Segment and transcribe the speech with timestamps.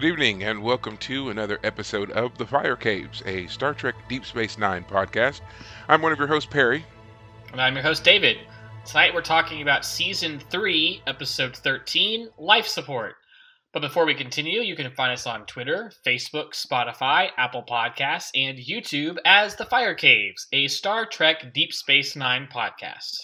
[0.00, 4.24] Good evening, and welcome to another episode of The Fire Caves, a Star Trek Deep
[4.24, 5.42] Space Nine podcast.
[5.88, 6.86] I'm one of your hosts, Perry.
[7.52, 8.38] And I'm your host, David.
[8.86, 13.16] Tonight we're talking about Season 3, Episode 13 Life Support.
[13.74, 18.56] But before we continue, you can find us on Twitter, Facebook, Spotify, Apple Podcasts, and
[18.56, 23.18] YouTube as The Fire Caves, a Star Trek Deep Space Nine podcast.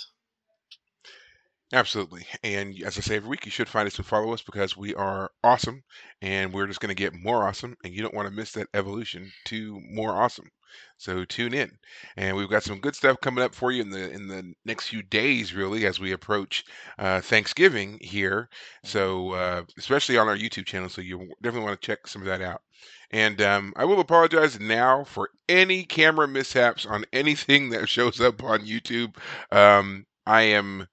[1.73, 2.27] Absolutely.
[2.45, 4.95] And as I say every week, you should find us and follow us because we
[4.95, 5.83] are awesome
[6.23, 7.77] and we're just going to get more awesome.
[7.85, 10.49] And you don't want to miss that evolution to more awesome.
[10.97, 11.71] So tune in.
[12.17, 14.89] And we've got some good stuff coming up for you in the in the next
[14.89, 16.65] few days, really, as we approach
[16.99, 18.49] uh, Thanksgiving here.
[18.85, 20.89] So uh, especially on our YouTube channel.
[20.89, 22.63] So you definitely want to check some of that out.
[23.11, 28.43] And um, I will apologize now for any camera mishaps on anything that shows up
[28.45, 29.17] on YouTube.
[29.51, 30.87] Um, I am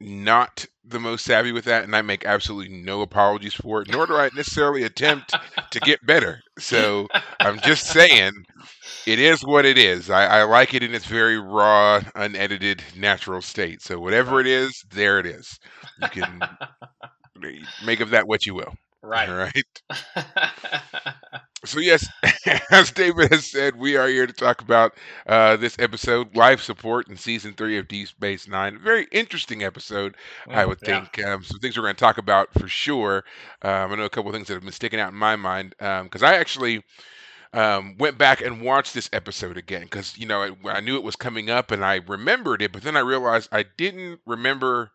[0.00, 4.06] not the most savvy with that, and I make absolutely no apologies for it, nor
[4.06, 5.34] do I necessarily attempt
[5.70, 6.40] to get better.
[6.58, 7.08] So
[7.42, 8.32] I'm just saying
[9.06, 10.10] it is what it is.
[10.10, 13.82] I, I like it in its very raw, unedited, natural state.
[13.82, 15.58] So whatever it is, there it is.
[15.98, 16.48] You can
[17.84, 18.74] make of that what you will.
[19.02, 19.28] Right.
[19.28, 19.82] All right.
[21.64, 22.08] So yes,
[22.70, 24.94] as David has said, we are here to talk about
[25.26, 28.78] uh, this episode, life support in season three of Deep Space Nine.
[28.78, 30.16] Very interesting episode,
[30.52, 31.04] I Mm, would yeah.
[31.04, 31.18] think.
[31.24, 33.24] Um, some things we're going to talk about for sure.
[33.62, 35.74] Um, I know a couple of things that have been sticking out in my mind
[35.78, 36.84] because I actually
[37.52, 41.16] um, went back and watched this episode again because you know I knew it was
[41.16, 44.90] coming up and I remembered it, but then I realized I didn't remember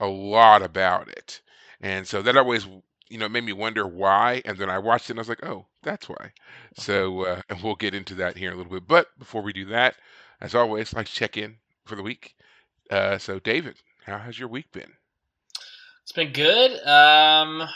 [0.00, 1.40] a lot about it,
[1.80, 2.66] and so that always
[3.10, 4.42] you know it made me wonder why.
[4.44, 6.32] And then I watched it and I was like, oh, that's why.
[6.76, 8.88] So uh, and we'll get into that here in a little bit.
[8.88, 9.96] But before we do that,
[10.40, 12.36] as always, let's check in for the week.
[12.90, 13.76] Uh, so David,
[14.06, 14.92] how has your week been?
[16.02, 16.84] It's been good.
[16.86, 17.68] Um,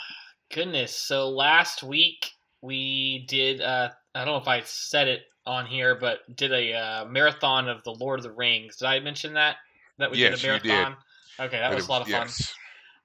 [0.53, 0.95] goodness.
[0.95, 2.31] So last week
[2.61, 3.61] we did.
[3.61, 7.69] Uh, I don't know if I said it on here, but did a uh, marathon
[7.69, 8.77] of the Lord of the Rings.
[8.77, 9.57] Did I mention that?
[9.99, 10.69] That we Yes, did a you did.
[10.69, 10.95] marathon.
[11.39, 12.27] Okay, that But was a lot of fun.
[12.27, 12.55] yes.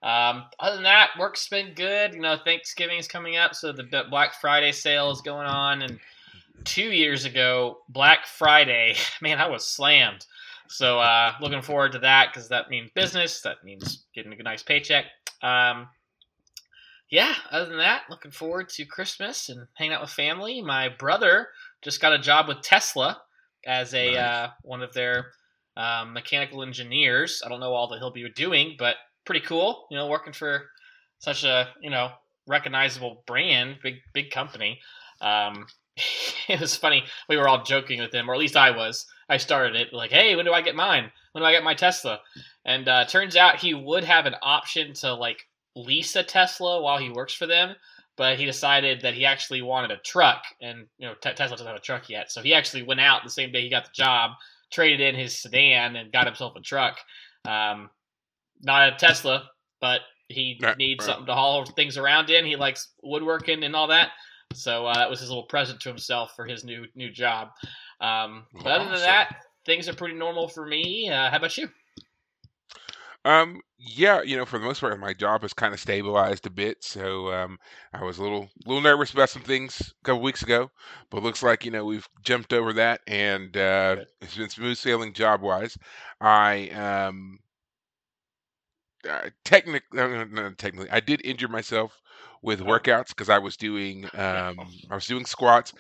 [0.03, 2.15] Um, other than that, work's been good.
[2.15, 5.83] You know, Thanksgiving is coming up, so the Black Friday sale is going on.
[5.83, 5.99] And
[6.65, 10.27] two years ago, Black Friday, man, I was slammed.
[10.69, 13.41] So uh, looking forward to that because that means business.
[13.43, 15.07] That means getting a nice paycheck.
[15.43, 15.89] Um,
[17.11, 17.35] yeah.
[17.51, 20.63] Other than that, looking forward to Christmas and hanging out with family.
[20.63, 21.49] My brother
[21.83, 23.21] just got a job with Tesla
[23.67, 24.17] as a Nice.
[24.17, 25.33] uh, one of their
[25.77, 27.43] um, mechanical engineers.
[27.45, 28.95] I don't know all that he'll be doing, but
[29.25, 29.87] pretty cool.
[29.91, 30.67] You know, working for
[31.19, 32.11] such a you know
[32.47, 34.81] recognizable brand, big big company.
[35.21, 35.67] Um,
[36.49, 37.05] it was funny.
[37.29, 39.07] We were all joking with him, or at least I was.
[39.29, 41.11] I started it like, "Hey, when do I get mine?
[41.33, 42.21] When do I get my Tesla?"
[42.65, 46.99] And uh, turns out he would have an option to like lease a Tesla while
[46.99, 47.75] he works for them,
[48.17, 51.67] but he decided that he actually wanted a truck, and you know Te- Tesla doesn't
[51.67, 53.91] have a truck yet, so he actually went out the same day he got the
[53.95, 54.33] job,
[54.73, 56.99] traded in his sedan, and got himself a truck.
[57.47, 57.91] Um,
[58.63, 59.49] not a Tesla,
[59.81, 61.07] but he Right, needs right.
[61.07, 62.45] something to haul things around in.
[62.45, 64.11] He likes woodworking and all that.
[64.53, 67.49] So uh, that was his little present to himself for his new new job.
[68.01, 69.29] Um, but other than that,
[69.67, 71.09] things are pretty normal for me.
[71.11, 71.69] Uh, how about you?
[73.25, 76.51] Um, yeah, you know, for the most part, my job has kind of stabilized a
[76.51, 76.83] bit.
[76.83, 77.59] So um,
[77.93, 80.71] I was a little, little nervous about some things a couple weeks ago,
[81.11, 85.13] but looks like you know we've jumped over that, and uh, it's been smooth sailing
[85.13, 85.77] job wise.
[86.21, 87.39] I um,
[89.09, 92.01] uh, technically, no, not technically, I did injure myself
[92.43, 92.83] with Oh.
[92.83, 95.73] workouts because I was doing, um, I was doing squats.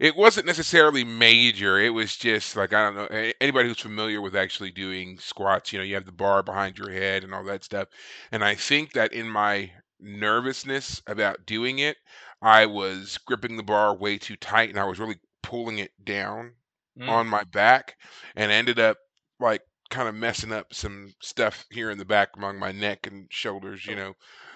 [0.00, 1.78] It wasn't necessarily major.
[1.78, 5.72] It was just like I don't know anybody who's familiar with actually doing squats.
[5.72, 7.88] You know, you have the bar behind your head and all that stuff.
[8.32, 9.70] And I think that in my
[10.00, 11.96] nervousness about doing it,
[12.42, 16.52] I was gripping the bar way too tight, and I was really pulling it down
[16.96, 17.08] Mm.
[17.08, 17.96] on my back
[18.36, 18.98] and ended up
[19.40, 23.26] like kind of messing up some stuff here in the back among my neck and
[23.32, 23.96] shoulders, you Oh.
[23.96, 24.14] know.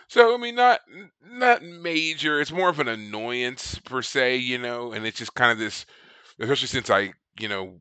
[0.09, 0.81] So I mean not
[1.23, 5.53] not major, it's more of an annoyance per se, you know, and it's just kind
[5.53, 5.87] of this
[6.41, 7.81] especially since I, you know,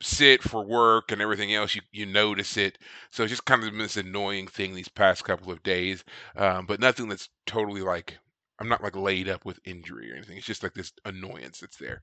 [0.00, 2.78] sit for work and everything else, you you notice it.
[3.10, 6.04] So it's just kind of been this annoying thing these past couple of days.
[6.36, 8.18] Um, but nothing that's totally like
[8.60, 10.36] I'm not like laid up with injury or anything.
[10.38, 12.02] It's just like this annoyance that's there.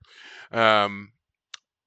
[0.52, 1.12] Um,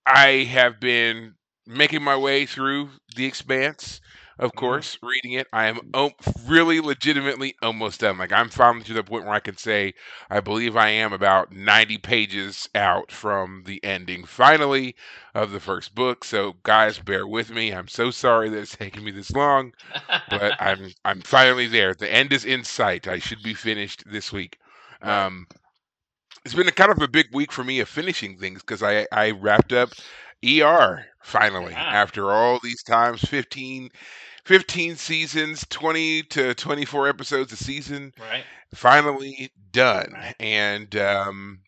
[0.07, 1.35] I have been
[1.69, 4.01] making my way through The Expanse,
[4.39, 4.57] of Mm.
[4.57, 5.49] course, reading it.
[5.53, 6.13] I am o-
[6.47, 8.19] really legitimately almost done.
[8.19, 9.95] Like I'm finally to the point where I can say
[10.31, 14.97] I believe I am about 90 pages out from the ending finally
[15.35, 16.25] of the first book.
[16.25, 17.73] So guys, bear with me.
[17.73, 19.73] I'm so sorry that it's taken me this long,
[20.29, 21.95] but I'm I'm finally there.
[21.95, 23.07] The end is in sight.
[23.09, 24.59] I should be finished this week.
[25.03, 25.47] Um,
[26.45, 29.07] it's been a kind of a big week for me of finishing things because I
[29.13, 29.91] I wrapped up
[30.45, 31.89] ER finally Yeah.
[31.91, 33.91] after all these times 15
[34.45, 38.47] 15 seasons 20 to 24 episodes a season right.
[38.75, 40.35] finally done Right.
[40.41, 41.61] and um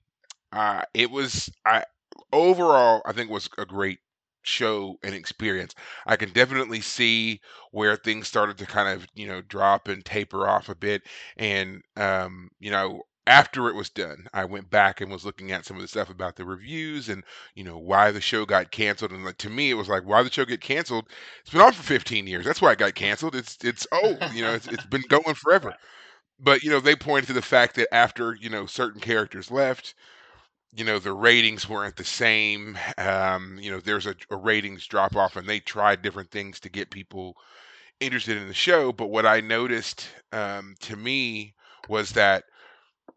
[0.52, 1.84] uh it was I
[2.32, 4.00] overall I think was a great
[4.42, 5.74] show and experience.
[6.06, 7.40] I can definitely see
[7.72, 11.02] where things started to kind of, you know, drop and taper off a bit
[11.36, 15.64] and um you know after it was done, I went back and was looking at
[15.64, 17.24] some of the stuff about the reviews and
[17.54, 19.12] you know why the show got canceled.
[19.12, 21.08] And like, to me, it was like, why the show get canceled?
[21.42, 22.44] It's been on for 15 years.
[22.44, 23.34] That's why it got canceled.
[23.36, 24.18] It's it's old.
[24.34, 25.74] You know, it's, it's been going forever
[26.38, 29.94] but you know they pointed to the fact that after you know certain characters left
[30.72, 35.16] you know the ratings weren't the same um you know there's a, a ratings drop
[35.16, 37.36] off and they tried different things to get people
[38.00, 41.54] interested in the show but what i noticed um to me
[41.88, 42.44] was that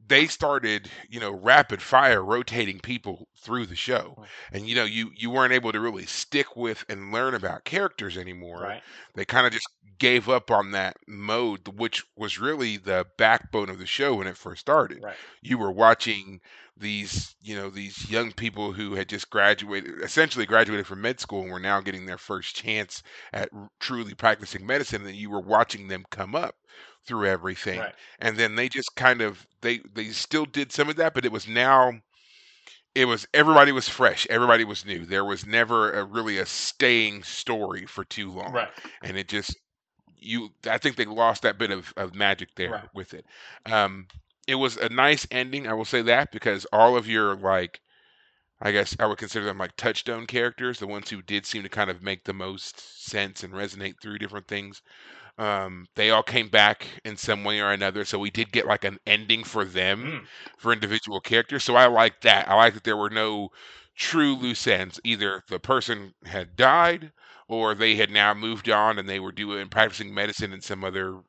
[0.08, 4.24] they started you know rapid fire rotating people through the show.
[4.52, 8.18] And you know you you weren't able to really stick with and learn about characters
[8.18, 8.62] anymore.
[8.62, 8.82] Right.
[9.16, 9.68] they kind of just
[10.00, 14.38] gave up on that mode which was really the backbone of the show when it
[14.38, 15.00] first started.
[15.04, 15.16] Right.
[15.42, 16.42] you were watching
[16.76, 21.42] these you know these young people who had just graduated essentially graduated from med school
[21.44, 25.88] and were now getting their first chance at truly practicing medicine and you were watching
[25.88, 26.56] them come up
[27.06, 27.96] through everything Right.
[28.20, 31.32] and then they just kind of they they still did some of that but it
[31.32, 31.94] was now
[32.96, 37.24] it was everybody was fresh everybody was new there was never a really a staying
[37.24, 38.70] story for too long Right.
[39.02, 39.56] and it just
[40.18, 42.90] you i think they lost that bit of, of magic there Right.
[42.94, 43.26] with it
[43.66, 44.08] um
[44.48, 47.80] it was a nice ending i will say that because all of your like
[48.62, 51.70] i guess i would consider them like touchstone characters the ones who did seem to
[51.70, 54.82] kind of make the most sense and resonate through different things
[55.38, 58.84] um they all came back in some way or another so we did get like
[58.86, 60.28] an ending for them Mm.
[60.58, 61.64] for individual characters.
[61.64, 62.48] So I like that.
[62.50, 63.50] I like that there were no
[63.96, 65.00] true loose ends.
[65.04, 67.12] Either the person had died
[67.48, 71.22] or they had now moved on and they were doing practicing medicine in some other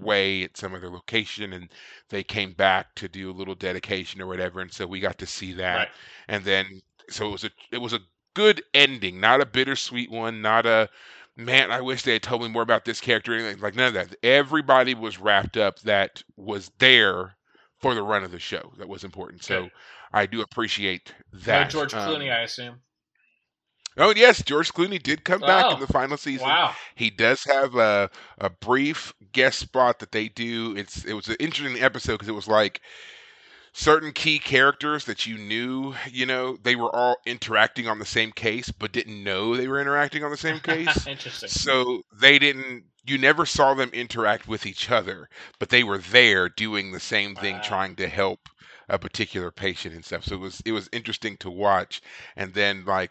[0.00, 1.68] way at some other location and
[2.08, 5.26] they came back to do a little dedication or whatever and so we got to
[5.26, 5.88] see that Right.
[6.28, 8.00] and then so it was a it was a
[8.34, 10.88] good ending not a bittersweet one not a
[11.36, 13.88] man i wish they had told me more about this character or anything like none
[13.88, 17.36] of that everybody was wrapped up that was there
[17.78, 19.72] for the run of the show that was important so Good.
[20.12, 22.80] i do appreciate No that George Um, Clooney, I assume.
[23.98, 26.74] Oh yes george clooney did come back Oh, in the final season Wow.
[26.94, 30.74] he does have a a brief guest spot that they do.
[30.76, 32.80] It's it was an interesting episode because it was like
[33.72, 38.32] certain key characters that you knew, you know, they were all interacting on the same
[38.32, 41.06] case, but didn't know they were interacting on the same case.
[41.06, 41.48] Interesting.
[41.48, 42.84] so they didn't.
[43.04, 45.28] You never saw them interact with each other,
[45.58, 47.60] but they were there doing the same thing, Wow.
[47.60, 48.48] trying to help
[48.88, 50.24] a particular patient and stuff.
[50.24, 52.00] So it was it was interesting to watch.
[52.36, 53.10] And then like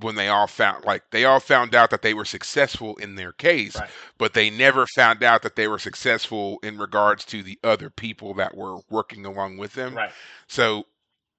[0.00, 3.32] when they all found like they all found out that they were successful in their
[3.32, 3.90] case Right.
[4.18, 8.34] but they never found out that they were successful in regards to the other people
[8.34, 10.12] that were working along with them Right.
[10.46, 10.84] so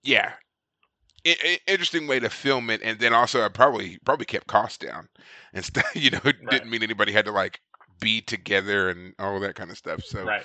[0.03, 0.34] yeah
[1.68, 5.08] interesting way to film it and then also i probably probably kept costs down
[5.53, 6.50] and stuff you know it Right.
[6.50, 7.60] didn't mean anybody had to like
[8.00, 10.44] be together and all that kind of stuff so Right.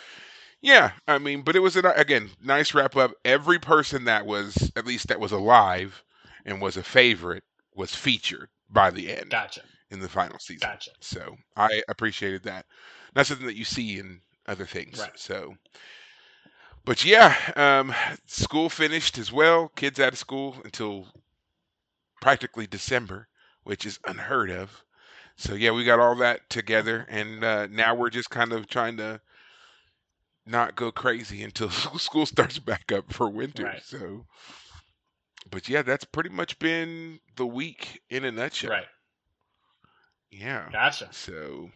[0.61, 4.71] yeah i mean but it was a, again nice wrap up every person that was
[4.77, 6.03] at least that was alive
[6.45, 7.45] and was a favorite
[7.77, 9.63] was featured by the end Gotcha.
[9.91, 10.91] in the final season Gotcha.
[11.01, 12.67] so I appreciated that.
[13.15, 14.99] Not something that you see in other things.
[14.99, 15.19] Right.
[15.19, 15.57] So,
[16.85, 17.95] but yeah, um,
[18.27, 19.69] school finished as well.
[19.77, 21.07] Kids out of school until
[22.21, 23.29] practically December,
[23.65, 24.85] which is unheard of.
[25.37, 28.97] So yeah, we got all that together, and uh, now we're just kind of trying
[28.99, 29.21] to
[30.47, 33.65] not go crazy until school starts back up for winter.
[33.65, 33.83] Right.
[33.85, 34.27] So,
[35.51, 38.71] but yeah, that's pretty much been the week in a nutshell.
[38.71, 38.87] Right.
[40.31, 40.69] Yeah.
[40.73, 41.09] Gotcha.
[41.13, 41.71] So,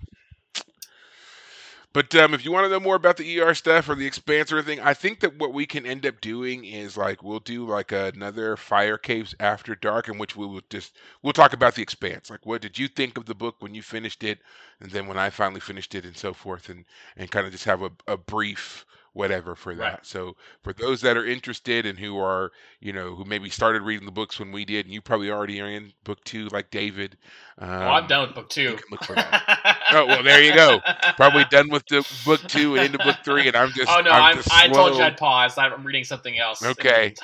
[1.92, 4.52] but um, if you want to know more about the ER stuff or the expanse
[4.52, 7.66] or anything, I think that what we can end up doing is like we'll do
[7.66, 11.82] like another Fire Caves After Dark, in which we will just we'll talk about the
[11.82, 12.30] expanse.
[12.30, 14.40] Like, what did you think of the book when you finished it,
[14.80, 16.84] and then when I finally finished it, and so forth, and
[17.16, 19.82] and kind of just have a, a brief whatever for that.
[19.82, 20.06] Right.
[20.06, 24.06] So for those that are interested and who are, you know, who maybe started reading
[24.06, 27.16] the books when we did, and you probably already are in book two, like David.
[27.58, 28.78] Um, oh, I'm done with book two.
[28.90, 29.78] Look for that.
[29.92, 30.80] oh well, there you go.
[31.16, 33.90] Probably done with the book two and into book three, and I'm just.
[33.90, 35.58] Oh no, I'm, I'm, I told you I'd pause.
[35.58, 36.64] I'm reading something else.
[36.64, 37.14] Okay.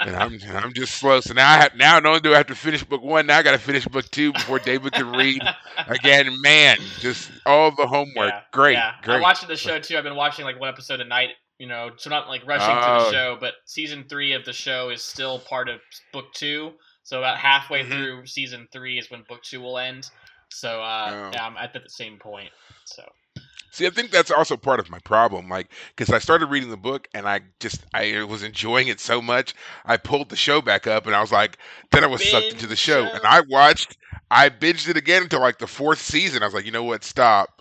[0.00, 1.20] and I'm I'm just slow.
[1.20, 3.38] So now I have now not only do I have to finish book one, now
[3.38, 5.42] I got to finish book two before David can read
[5.88, 6.40] again.
[6.40, 8.30] Man, just all the homework.
[8.30, 8.94] Yeah, Great, yeah.
[9.02, 9.16] great.
[9.16, 9.98] I'm watching the show too.
[9.98, 11.30] I've been watching like one episode a night.
[11.58, 13.04] You know, so not like rushing to Oh.
[13.04, 15.80] the show, but season three of the show is still part of
[16.12, 16.72] book two.
[17.02, 17.88] So about halfway Mhm.
[17.88, 20.08] through season three is when book two will end.
[20.48, 21.30] So uh, Oh.
[21.34, 22.50] yeah, I'm at the same point.
[22.84, 23.04] So
[23.72, 25.48] See, I think that's also part of my problem.
[25.48, 29.22] Like, because I started reading the book and I just I was enjoying it so
[29.22, 29.54] much,
[29.84, 31.56] I pulled the show back up and I was like,
[31.92, 33.12] then I was sucked into the show show.
[33.12, 33.96] and I watched,
[34.30, 36.42] I binged it again until like the fourth season.
[36.42, 37.04] I was like, you know what?
[37.04, 37.59] Stop.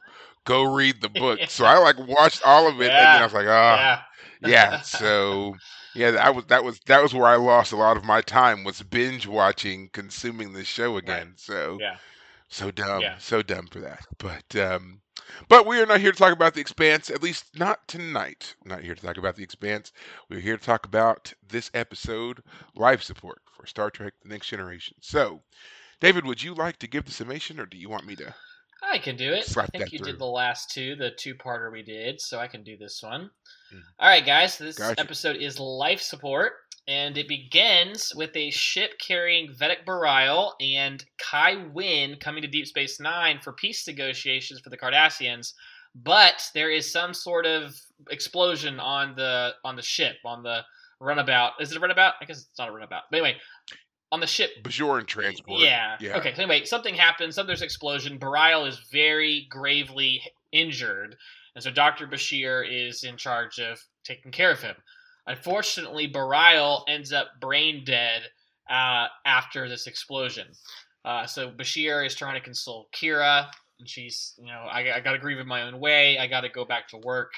[0.49, 1.39] Go read the book.
[1.47, 4.05] So I like watched all of it and then I was like, ah,
[4.41, 4.81] yeah, yeah.
[4.83, 5.55] So
[5.93, 8.63] yeah, that was that was that was where I lost a lot of my time
[8.63, 11.33] was binge watching, consuming the show again.
[11.35, 11.97] So yeah.
[12.47, 13.17] so dumb, Yeah.
[13.19, 14.05] so dumb for that.
[14.17, 15.01] But um,
[15.47, 17.11] but we are not here to talk about the Expanse.
[17.11, 18.55] At least not tonight.
[18.65, 19.91] Not here to talk about the Expanse.
[20.29, 22.41] We're here to talk about this episode,
[22.75, 24.97] life support for Star Trek: The Next Generation.
[25.01, 25.43] So,
[25.99, 28.33] David, would you like to give the summation, or do you want me to?
[28.81, 29.57] I can do it.
[29.57, 30.11] I think you through.
[30.13, 33.29] did the last two, the two-parter we did, so I can do this one.
[33.73, 33.83] Mhm.
[33.99, 34.57] All right, guys.
[34.57, 34.99] This Gotcha.
[34.99, 36.53] episode is life support,
[36.87, 42.67] and it begins with a ship carrying Vedek Bareil and Kai Winn coming to Deep
[42.67, 45.53] Space Nine for peace negotiations for the Cardassians.
[45.95, 47.75] But there is some sort of
[48.09, 50.63] explosion on the on the ship on the
[50.99, 51.53] runabout.
[51.59, 52.13] Is it a runabout?
[52.21, 53.03] I guess it's not a runabout.
[53.11, 53.39] But anyway,
[54.11, 55.61] on the ship Bajoran transport.
[55.61, 55.97] yeah.
[55.99, 56.17] Yeah.
[56.17, 56.33] Okay.
[56.33, 57.35] So anyway, something happens.
[57.35, 58.19] Some there's explosion.
[58.19, 61.15] Bareil is very gravely injured,
[61.55, 64.75] and so Doctor Bashir is in charge of taking care of him.
[65.27, 68.23] Unfortunately, Bareil ends up brain dead
[68.69, 70.47] uh, after this explosion.
[71.05, 73.47] Uh, so Bashir is trying to console Kira,
[73.79, 76.17] and she's, you know, I, I got to grieve in my own way.
[76.17, 77.31] I got to go back to work.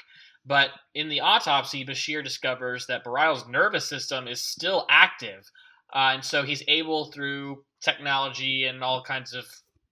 [0.44, 5.48] But in the autopsy, Bashir discovers that Bareil's nervous system is still active.
[5.94, 9.44] Uh, and so he's able through technology and all kinds of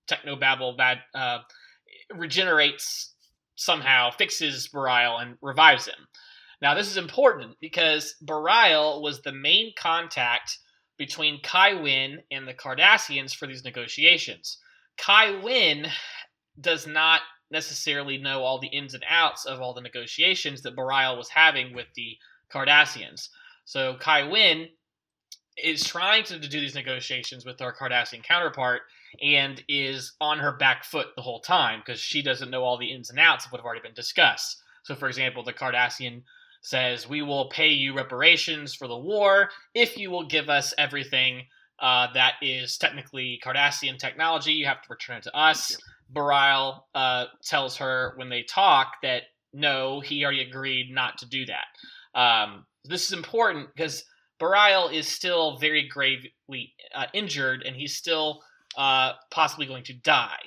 [0.09, 1.39] technobabble that uh,
[2.15, 3.15] regenerates
[3.57, 6.07] somehow, fixes Bareil and revives him.
[6.63, 10.59] Now this is important because Bareil was the main contact
[10.99, 14.59] between Kai Winn and the Cardassians for these negotiations.
[14.99, 15.87] Kai Winn
[16.61, 21.17] does not necessarily know all the ins and outs of all the negotiations that Bareil
[21.17, 22.17] was having with the
[22.53, 23.29] Cardassians.
[23.65, 24.69] So Kai Wynn
[25.57, 28.83] is trying to do these negotiations with her Cardassian counterpart
[29.23, 32.93] and is on her back foot the whole time because she doesn't know all the
[32.93, 34.63] ins and outs of what have already been discussed.
[34.85, 36.23] So, for example, the Cardassian
[36.63, 41.43] says, We will pay you reparations for the war if you will give us everything
[41.81, 44.53] uh, that is technically Cardassian technology.
[44.53, 45.77] You have to return it to us.
[46.13, 51.45] Bareil uh, tells her when they talk that no, he already agreed not to do
[51.47, 52.19] that.
[52.19, 54.05] Um, this is important because
[54.41, 58.43] Bareil is still very gravely uh, injured and he's still
[58.77, 60.41] uh, possibly going to die.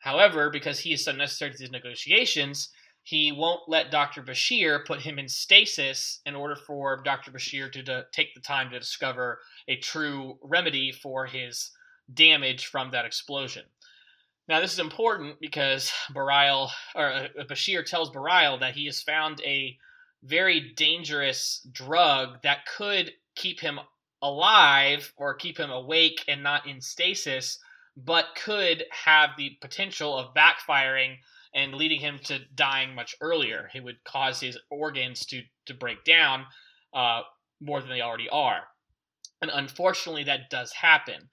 [0.00, 2.68] However, because he is so necessary to these negotiations,
[3.02, 4.22] he won't let Dr.
[4.22, 7.30] Bashir put him in stasis in order for Dr.
[7.30, 11.70] Bashir to, take the time to discover a true remedy for his
[12.12, 13.64] damage from that explosion.
[14.46, 19.78] Now, this is important because or uh, Bashir tells Bareil that he has found a
[20.22, 23.80] very dangerous drug that could keep him
[24.20, 27.58] alive or keep him awake and not in stasis,
[27.96, 31.16] but could have the potential of backfiring
[31.54, 33.70] and leading him to dying much earlier.
[33.74, 36.44] It would cause his organs to to break down
[36.92, 37.22] uh,
[37.60, 38.62] more than they already are,
[39.40, 41.30] and unfortunately, that does happen.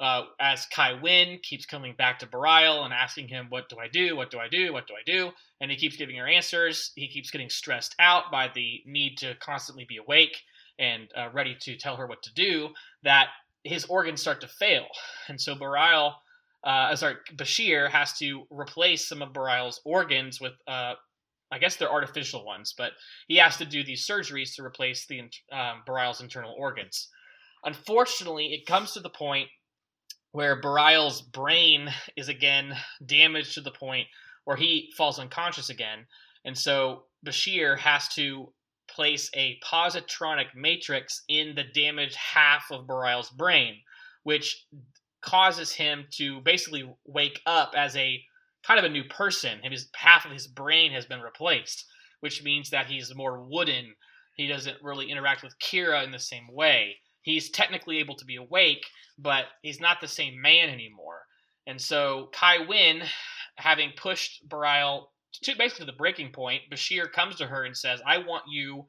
[0.00, 3.86] Uh, as Kai Winn keeps coming back to Bareil and asking him, What do I
[3.86, 4.16] do?
[4.16, 4.72] What do I do?
[4.72, 5.30] What do I do?
[5.60, 6.90] And he keeps giving her answers.
[6.96, 10.36] He keeps getting stressed out by the need to constantly be awake
[10.78, 12.68] and uh, ready to tell her what to do,
[13.02, 13.28] that
[13.62, 14.86] his organs start to fail.
[15.28, 16.14] And so Bareil,
[16.64, 20.94] uh, sorry, Bashir has to replace some of Bareil's organs with, uh,
[21.50, 22.92] I guess they're artificial ones, but
[23.28, 25.20] he has to do these surgeries to replace the
[25.52, 25.82] um,
[26.20, 27.08] internal organs.
[27.64, 29.48] Unfortunately, it comes to the point
[30.32, 32.74] where Bareil's brain is again
[33.06, 34.08] damaged to the point
[34.44, 36.06] where he falls unconscious again.
[36.44, 38.52] And so Bashir has to
[38.94, 43.76] place a positronic matrix in the damaged half of Bareil's brain,
[44.22, 44.66] which
[45.20, 48.22] causes him to basically wake up as a
[48.66, 49.58] kind of a new person.
[49.62, 51.86] His half of his brain has been replaced,
[52.20, 53.94] which means that he's more wooden.
[54.36, 56.96] He doesn't really interact with Kira in the same way.
[57.22, 58.84] He's technically able to be awake,
[59.18, 61.22] but he's not the same man anymore.
[61.66, 63.02] And so Kai Winn,
[63.56, 65.06] having pushed Bareil
[65.42, 68.86] to basically the breaking point, Bashir comes to her and says, I want you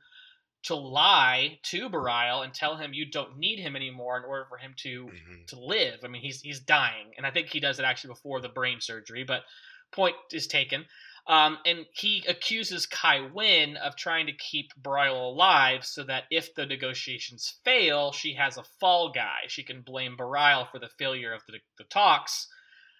[0.64, 4.58] to lie to Bareil and tell him you don't need him anymore in order for
[4.58, 5.48] him to Mhm.
[5.48, 6.00] to live.
[6.04, 8.82] I mean, he's he's dying, and I think he does it actually before the brain
[8.82, 9.24] surgery.
[9.24, 9.44] But
[9.92, 10.86] point is taken.
[11.28, 16.54] Um, and he accuses Kai Winn of trying to keep Bareil alive so that if
[16.54, 19.40] the negotiations fail, she has a fall guy.
[19.48, 22.48] She can blame Bareil for the failure of the, the talks.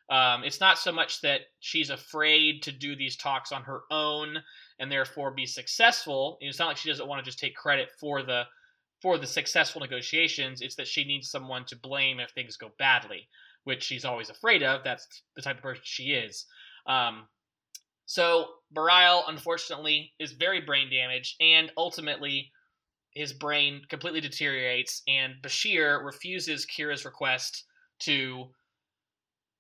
[0.10, 4.38] Um, it's not so much that she's afraid to do these talks on her own
[4.80, 6.38] and therefore be successful.
[6.42, 8.44] It's not like she doesn't want to just take credit for the
[9.02, 10.62] for the successful negotiations.
[10.62, 13.28] It's that she needs someone to blame if things go badly,
[13.64, 14.84] which she's always afraid of.
[14.84, 16.46] That's the type of person she is.
[16.88, 17.28] Um,
[18.06, 22.52] so Bareil, unfortunately, is very brain damaged, and ultimately,
[23.12, 25.02] his brain completely deteriorates.
[25.08, 27.64] And Bashir refuses Kira's request
[28.00, 28.50] to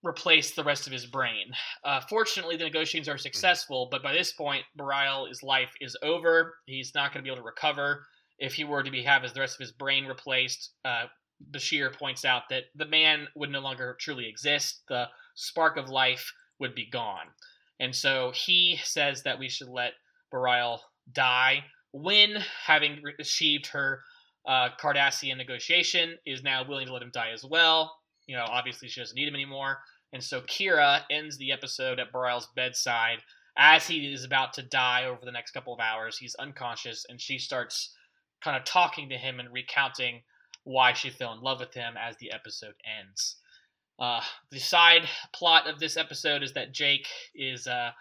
[0.05, 1.51] replace the rest of his brain.
[1.83, 6.55] Uh, fortunately, the negotiations are successful, but by this point, Bareil's life is over.
[6.65, 8.05] He's not going to be able to recover.
[8.37, 11.05] If he were to be have his, the rest of his brain replaced, uh,
[11.51, 14.83] Bashir points out that the man would no longer truly exist.
[14.87, 17.27] The spark of life would be gone.
[17.79, 19.93] And so he says that we should let
[20.33, 20.79] Bareil
[21.11, 21.63] die.
[21.93, 24.01] Winn, having re- achieved her
[24.47, 27.93] uh, Cardassian negotiation, is now willing to let him die as well.
[28.27, 29.77] You know, obviously she doesn't need him anymore.
[30.13, 33.19] And so Kira ends the episode at Bareil's bedside
[33.57, 36.17] as he is about to die over the next couple of hours.
[36.17, 37.95] He's unconscious, and she starts
[38.41, 40.21] kind of talking to him and recounting
[40.63, 43.37] why she fell in love with him as the episode ends.
[43.97, 44.21] Uh,
[44.51, 47.91] the side plot of this episode is that Jake is uh,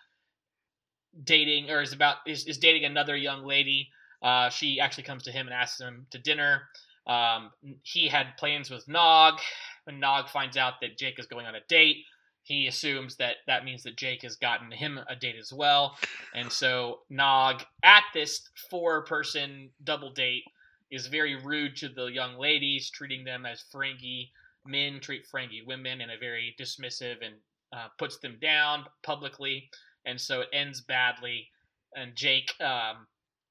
[1.22, 3.90] dating or is about is, is dating another young lady.
[4.22, 6.62] Uh, she actually comes to him and asks him to dinner.
[7.06, 7.50] Um,
[7.82, 9.38] he had plans with Nog.
[9.84, 12.04] When Nog finds out that Jake is going on a date,
[12.42, 15.96] he assumes that that means that Jake has gotten him a date as well.
[16.34, 20.44] And so Nog, at this four-person double date,
[20.90, 24.30] is very rude to the young ladies, treating them as Ferengi
[24.66, 27.34] men treat Ferengi women in a very dismissive and
[27.72, 29.68] uh, puts them down publicly.
[30.06, 31.48] And so it ends badly.
[31.96, 33.06] And Jake um,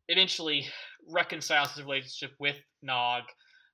[0.07, 0.67] eventually
[1.09, 3.23] reconciles his relationship with Nog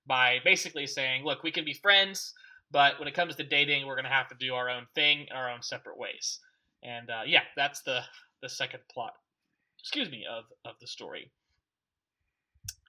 [0.05, 2.33] by basically saying, "Look, we can be friends,
[2.71, 5.27] but when it comes to dating, we're going to have to do our own thing
[5.29, 6.39] in our own separate ways."
[6.83, 8.01] And uh, yeah, that's the
[8.41, 9.13] the second plot.
[9.79, 11.31] Excuse me of of the story.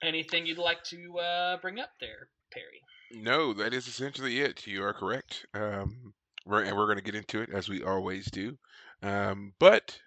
[0.03, 2.81] Anything you'd like to uh, bring up there, Perry?
[3.13, 4.65] No, that is essentially it.
[4.65, 5.45] You are correct.
[5.53, 6.13] Um,
[6.45, 8.57] we're, and we're going to get into it as we always do.
[9.03, 9.99] Um, but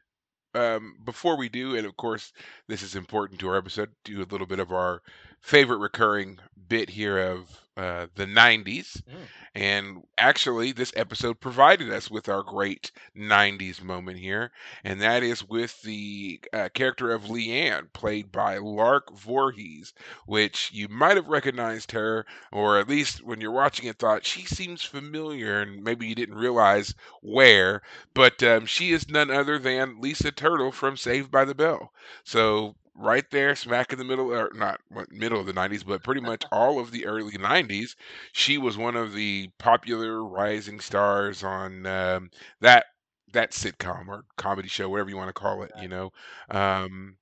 [0.54, 2.32] um, before we do, and of course,
[2.68, 5.02] this is important to our episode, do a little bit of our
[5.40, 9.02] favorite recurring bit here of uh, the 90s.
[9.02, 9.26] Mm.
[9.56, 14.50] And actually, this episode provided us with our great 90s moment here,
[14.82, 19.92] and that is with the uh, character of Leanne, played by Lark Voorhees,
[20.26, 24.42] which you might have recognized her, or at least when you're watching it, thought she
[24.44, 27.82] seems familiar, and maybe you didn't realize where,
[28.12, 31.92] but um, she is none other than Lisa Turtle from Saved by the Bell.
[32.24, 34.80] So right there, smack in the middle, or not
[35.10, 37.96] middle of the 90s, but pretty much all of the early 90s,
[38.32, 42.30] she was one of the popular rising stars on um,
[42.60, 42.86] that
[43.32, 46.12] that sitcom or comedy show, whatever you want to call it, you know.
[46.50, 47.16] Um,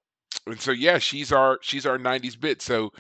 [0.47, 2.63] and so yeah, she's our she's our 90s bit.
[2.63, 2.91] So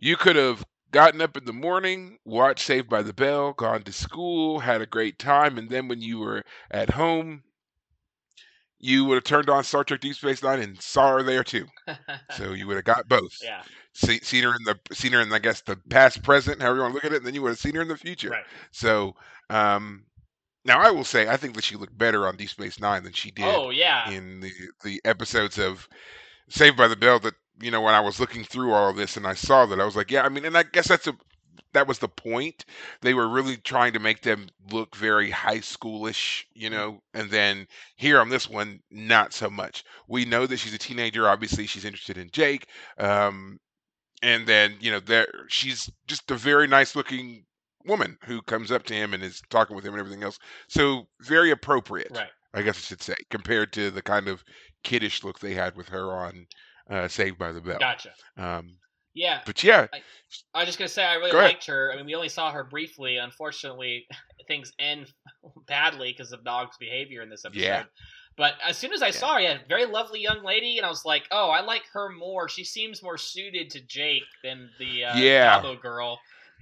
[0.00, 3.92] you could have gotten up in the morning, watched Saved by the Bell, gone to
[3.92, 7.42] school, had a great time, and then when you were at home,
[8.80, 11.66] you would have turned on Star Trek Deep Space Nine and saw her there too.
[12.36, 13.36] So you would have got both.
[13.42, 13.62] yeah,
[13.92, 16.82] See, seen her in the seen her in I guess the past, present, however you
[16.82, 18.30] want to look at it, and then you would have seen her in the future.
[18.30, 18.44] right.
[18.72, 19.14] So
[19.50, 20.04] um
[20.64, 23.12] now I will say I think that she looked better on Deep Space Nine than
[23.12, 24.52] she did Oh yeah, in the
[24.84, 25.88] the episodes of
[26.48, 29.16] Saved by the Bell that you know when I was looking through all of this
[29.16, 31.14] and I saw that I was like, yeah, I mean, and I guess that's a
[31.72, 32.64] that was the point.
[33.00, 37.66] They were really trying to make them look very high schoolish, you know, and then
[37.96, 39.84] here on this one, not so much.
[40.08, 41.28] We know that she's a teenager.
[41.28, 42.66] Obviously, she's interested in Jake,
[42.98, 43.58] um,
[44.22, 47.44] and then you know, there she's just a very nice looking
[47.86, 50.38] woman who comes up to him and is talking with him and everything else.
[50.68, 52.10] So very appropriate.
[52.14, 52.28] right.
[52.52, 54.42] I guess I should say, compared to the kind of
[54.82, 56.46] kiddish look they had with her on
[56.90, 57.78] uh, Saved by the Bell.
[57.78, 58.10] Gotcha.
[58.36, 58.76] Um,
[59.14, 59.88] Yeah, but yeah,
[60.54, 61.50] I was just gonna say I really Go ahead.
[61.50, 61.92] liked her.
[61.92, 63.16] I mean, we only saw her briefly.
[63.16, 64.06] Unfortunately,
[64.46, 65.12] things end
[65.66, 67.60] badly because of Nog's behavior in this episode.
[67.60, 67.84] Yeah.
[68.36, 69.12] But as soon as I Yeah.
[69.12, 72.08] saw her, yeah, very lovely young lady, and I was like, oh, I like her
[72.08, 72.48] more.
[72.48, 75.60] She seems more suited to Jake than the uh, Yeah.
[75.60, 76.20] dabo girl.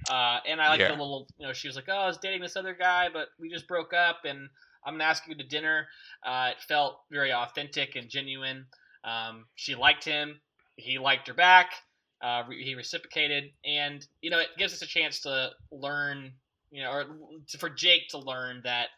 [0.08, 0.88] Uh, and I like Yeah.
[0.88, 3.28] the little, you know, she was like, oh, I was dating this other guy, but
[3.38, 4.48] we just broke up, and
[4.84, 5.86] I'm gonna ask you to dinner.
[6.24, 8.66] Uh, it felt very authentic and genuine.
[9.04, 10.40] Um, she liked him.
[10.76, 11.72] He liked her back.
[12.20, 16.32] Uh, re- he reciprocated, and you know, it gives us a chance to learn,
[16.70, 17.04] you know, or
[17.48, 18.88] to, for Jake to learn that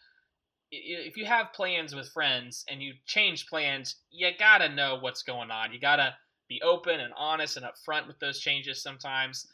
[0.72, 5.50] if you have plans with friends and you change plans, you gotta know what's going
[5.50, 5.72] on.
[5.72, 6.14] You gotta
[6.48, 8.82] be open and honest and upfront with those changes.
[8.82, 9.46] Sometimes,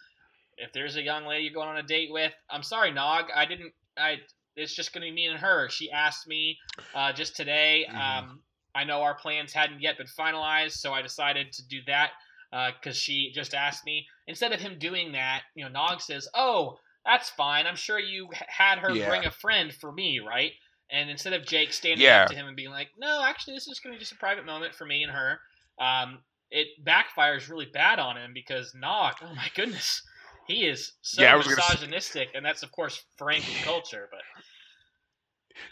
[0.58, 3.46] if there's a young lady you're going on a date with, I'm sorry, Nog, I
[3.46, 3.72] didn't.
[3.96, 4.18] I
[4.56, 5.68] it's just gonna be me and her.
[5.68, 6.58] She asked me
[6.94, 7.86] uh, just today.
[7.90, 7.94] Mhm.
[7.98, 8.40] Um,
[8.74, 12.10] I know our plans hadn't yet been finalized, so I decided to do that
[12.50, 14.06] because she just asked me.
[14.26, 17.66] Instead of him doing that, you know, Nog says, "Oh, that's fine.
[17.66, 19.06] I'm sure you had her Yeah.
[19.06, 20.52] bring a friend for me, right?"
[20.90, 22.14] And instead of Jake standing Yeah.
[22.14, 24.16] up to him and being like, "No, actually, this is going to be just a
[24.16, 25.40] private moment for me and her,"
[25.78, 30.02] um, it backfires really bad on him because Nog, oh my goodness,
[30.46, 34.08] he is so Yeah, was gonna misogynistic, and that's of course Ferengi culture.
[34.10, 34.22] But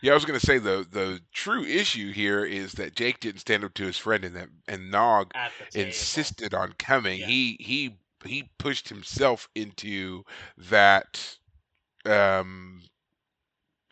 [0.02, 3.40] Yeah, I was going to say the the true issue here is that Jake didn't
[3.40, 7.20] stand up to his friend, and that and Nog at the table, insisted on coming.
[7.20, 7.26] Yeah.
[7.26, 10.24] He he he pushed himself into
[10.56, 11.36] that
[12.06, 12.82] um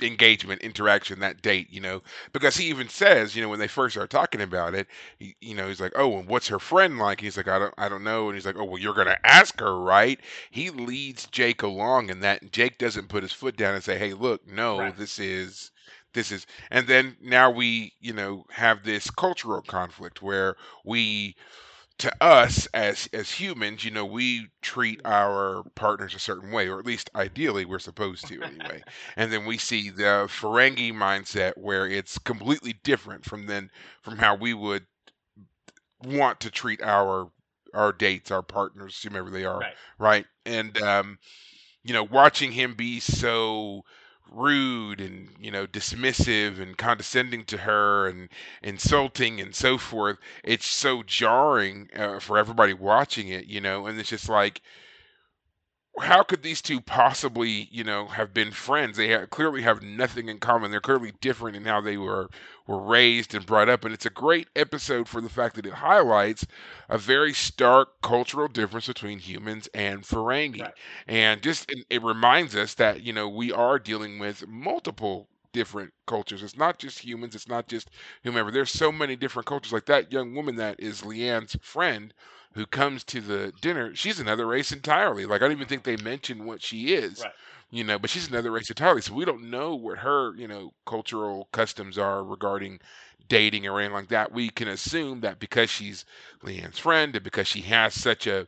[0.03, 2.03] engagement interaction that date you know?
[2.33, 4.87] Because he even says you know when they first start talking about it
[5.19, 7.21] he, you know he's like oh and what's her friend like?
[7.21, 8.29] He's like i don't i don't know.
[8.29, 10.21] And he's like oh well you're gonna ask her right?
[10.51, 14.13] He leads jake along and that jake doesn't put his foot down and say hey
[14.15, 14.93] look no Right.
[14.93, 15.71] this is
[16.15, 21.35] this is and then now we you know have this cultural conflict where we
[21.99, 26.79] to us as as humans you know we treat our partners a certain way or
[26.79, 28.83] at least ideally we're supposed to anyway
[29.17, 33.71] and then we see the ferengi mindset where it's completely different from then
[34.03, 34.87] from how we would
[36.05, 37.31] want to treat our
[37.75, 39.75] our dates our partners whomever they are right?
[39.99, 41.19] right and um
[41.85, 43.83] you know watching him be so
[44.35, 48.29] rude and you know dismissive and condescending to her and
[48.63, 53.99] insulting and so forth it's so jarring uh, for everybody watching it you know and
[53.99, 54.63] it's just like
[56.01, 58.97] how could these two possibly you know have been friends?
[58.97, 60.71] They ha- clearly have nothing in common.
[60.71, 62.29] They're clearly different in how they were
[62.67, 65.73] were raised and brought up and it's a great episode for the fact that it
[65.75, 66.47] highlights
[66.89, 70.75] a very stark cultural difference between humans and ferengi Right.
[71.09, 75.93] and just it, it reminds us that you know we are dealing with multiple different
[76.07, 76.43] cultures.
[76.43, 77.35] It's not just humans.
[77.35, 77.91] It's not just
[78.25, 78.51] whomever.
[78.51, 79.73] There's so many different cultures.
[79.73, 82.15] Like that young woman that is leanne's friend
[82.55, 85.97] who comes to the dinner she's another race entirely like i don't even think they
[85.97, 87.33] mention what she is Right.
[87.71, 90.73] you know but she's another race entirely so we don't know what her you know
[90.87, 92.81] cultural customs are regarding
[93.29, 96.05] dating or anything like that we can assume that because she's
[96.43, 98.47] leanne's friend and because she has such a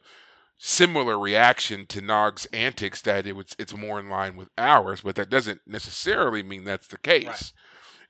[0.59, 5.17] similar reaction to Nog's antics that it was it's more in line with ours, but
[5.17, 7.53] that doesn't necessarily mean that's the case.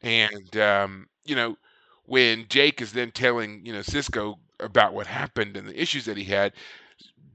[0.03, 1.57] And um, you know,
[2.05, 6.19] when Jake is then telling you know Sisko about what happened and the issues that
[6.19, 6.55] he had,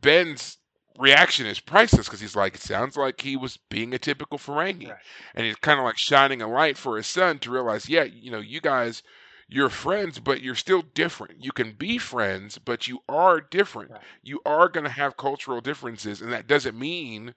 [0.01, 0.57] Ben's
[0.97, 4.89] reaction is priceless because he's like, it sounds like he was being a typical Ferengi,
[4.89, 4.99] Right.
[5.35, 8.31] and he's kind of like shining a light for his son to realize, yeah, you
[8.31, 9.03] know, you guys.
[9.51, 11.43] You're friends, but you're still different.
[11.43, 14.01] You can be friends, but you are different Right.
[14.23, 17.33] you are going to have cultural differences and that doesn't mean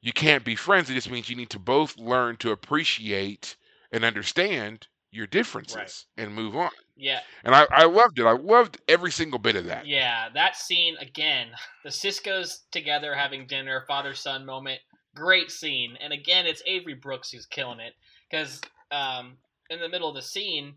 [0.00, 3.56] you can't be friends it just means you need to both learn to appreciate
[3.92, 8.80] and understand your differences and move on Yeah, and I, I loved it i loved
[8.88, 11.48] every single bit of that Yeah, that scene again.
[11.84, 14.80] The Sisko's together having dinner, father son moment.
[15.14, 15.98] Great scene.
[16.00, 17.92] And again, it's Avery Brooks who's killing it
[18.30, 19.36] because um,
[19.68, 20.76] in the middle of the scene,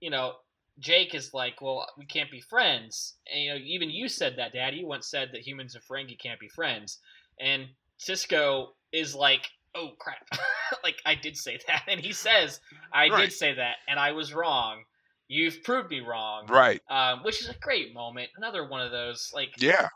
[0.00, 0.32] you know,
[0.80, 4.52] Jake is like, "Well, we can't be friends." And you know, even you said that,
[4.52, 4.74] Dad.
[4.74, 6.98] You once said that humans and Ferengi can't be friends.
[7.40, 10.26] And Sisko is like, "Oh crap!
[10.82, 12.60] like I did say that." And he says,
[12.92, 13.20] "I Right.
[13.22, 14.84] did say that, and I was wrong.
[15.28, 18.30] You've proved me wrong." right um, which is a great moment.
[18.36, 19.88] Another one of those, like, yeah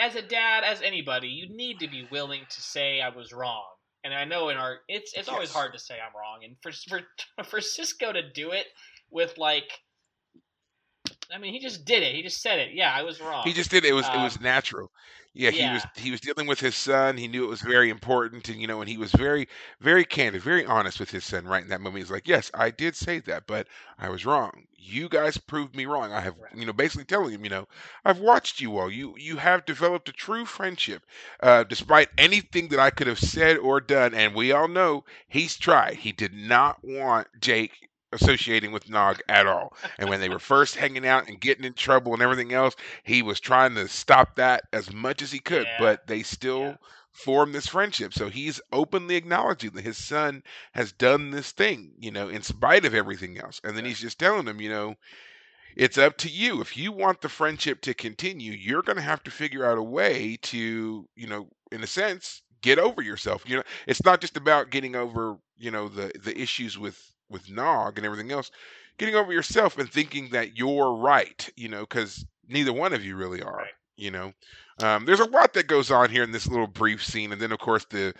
[0.00, 3.64] as a dad, as anybody, you need to be willing to say I was wrong.
[4.04, 6.70] And I know in our, it's it's always hard to say I'm wrong, and for
[6.88, 7.00] for
[7.44, 8.66] for Sisko to do it
[9.10, 9.80] with like,
[11.34, 12.14] I mean, he just did it.
[12.14, 12.72] He just said it.
[12.74, 13.42] Yeah, I was wrong.
[13.44, 13.88] he just did it.
[13.88, 14.92] it was it Um, was natural
[15.36, 18.48] yeah, he was he was dealing with his son he knew it was very important
[18.48, 19.48] and you know and he was very
[19.80, 22.02] very candid very honest with his son right in that moment.
[22.04, 23.68] He's like yes i did say that but
[23.98, 24.66] i was wrong.
[24.78, 26.12] You guys proved me wrong.
[26.12, 27.68] I have you know basically telling him you know
[28.04, 28.90] i've watched you all.
[28.90, 31.04] You you have developed a true friendship
[31.40, 35.56] uh, despite anything that i could have said or done and we all know he's
[35.56, 35.96] tried.
[35.96, 39.74] He did not want jake associating with Nog at all.
[39.98, 43.22] And when they were first hanging out and getting in trouble and everything else, he
[43.22, 45.76] was trying to stop that as much as he could.
[45.78, 45.78] Yeah.
[45.78, 46.78] But they still Yeah.
[47.12, 48.12] formed this friendship.
[48.14, 52.84] So he's openly acknowledging that his son has done this thing, you know, in spite
[52.84, 53.60] of everything else.
[53.64, 53.86] And then Yeah.
[53.86, 54.96] he's just telling him, you know,
[55.76, 56.60] it's up to you.
[56.60, 59.82] If you want the friendship to continue, you're going to have to figure out a
[59.82, 63.42] way to, you know, in a sense, get over yourself.
[63.46, 67.50] You know, it's not just about getting over, you know, the the issues with with
[67.50, 68.50] Nog and everything else.
[68.98, 73.16] Getting over yourself and thinking that you're right, you know, because neither one of you
[73.16, 73.66] really are.
[73.96, 74.32] You know,
[74.82, 77.52] um, there's a lot that goes on here in this little brief scene, and then
[77.52, 78.14] of course the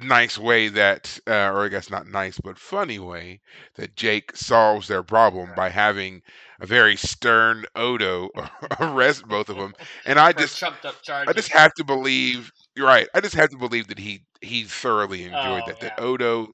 [0.00, 3.40] nice way that, uh, or I guess not nice, but funny way
[3.76, 6.22] that Jake solves their problem by having
[6.60, 8.30] a very stern Odo
[8.80, 9.74] arrest both of them.
[10.04, 12.52] And I For just, trumped up I just have to believe.
[12.74, 13.08] You're right.
[13.14, 15.80] I just have to believe that he he thoroughly enjoyed Oh, that.
[15.80, 15.92] That.
[15.98, 16.48] Odo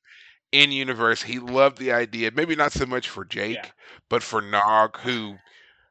[0.52, 2.30] in universe, he loved the idea.
[2.32, 3.70] Maybe not so much for Jake, Yeah.
[4.08, 5.38] but for Nog, who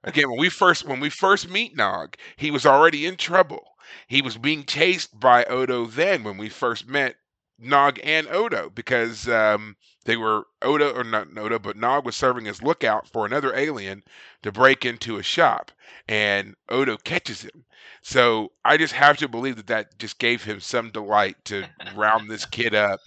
[0.03, 3.75] again when we first when we first meet Nog, he was already in trouble.
[4.07, 7.17] He was being chased by Odo then when we first met
[7.59, 12.47] Nog and Odo because um, they were Odo or not Odo, but Nog was serving
[12.47, 14.03] as lookout for another alien
[14.41, 15.71] to break into a shop,
[16.07, 17.65] and Odo catches him.
[18.01, 22.29] So I just have to believe that that just gave him some delight to round
[22.29, 22.99] this kid up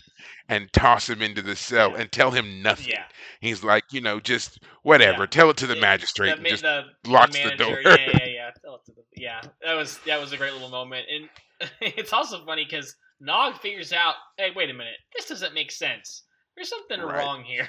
[0.48, 2.90] and toss him into the cell and tell him nothing.
[2.90, 3.04] Yeah.
[3.40, 5.22] He's like, you know, just whatever.
[5.22, 5.26] Yeah.
[5.26, 7.80] Tell it to the magistrate the, and just the, locks the manager, door.
[7.82, 8.50] Yeah, yeah, yeah.
[8.62, 12.12] Tell it to the- yeah, that was that was a great little moment, and it's
[12.12, 16.22] also funny because Nog figures out, hey, wait a minute, this doesn't make sense.
[16.56, 17.14] There's something Right.
[17.14, 17.68] wrong here.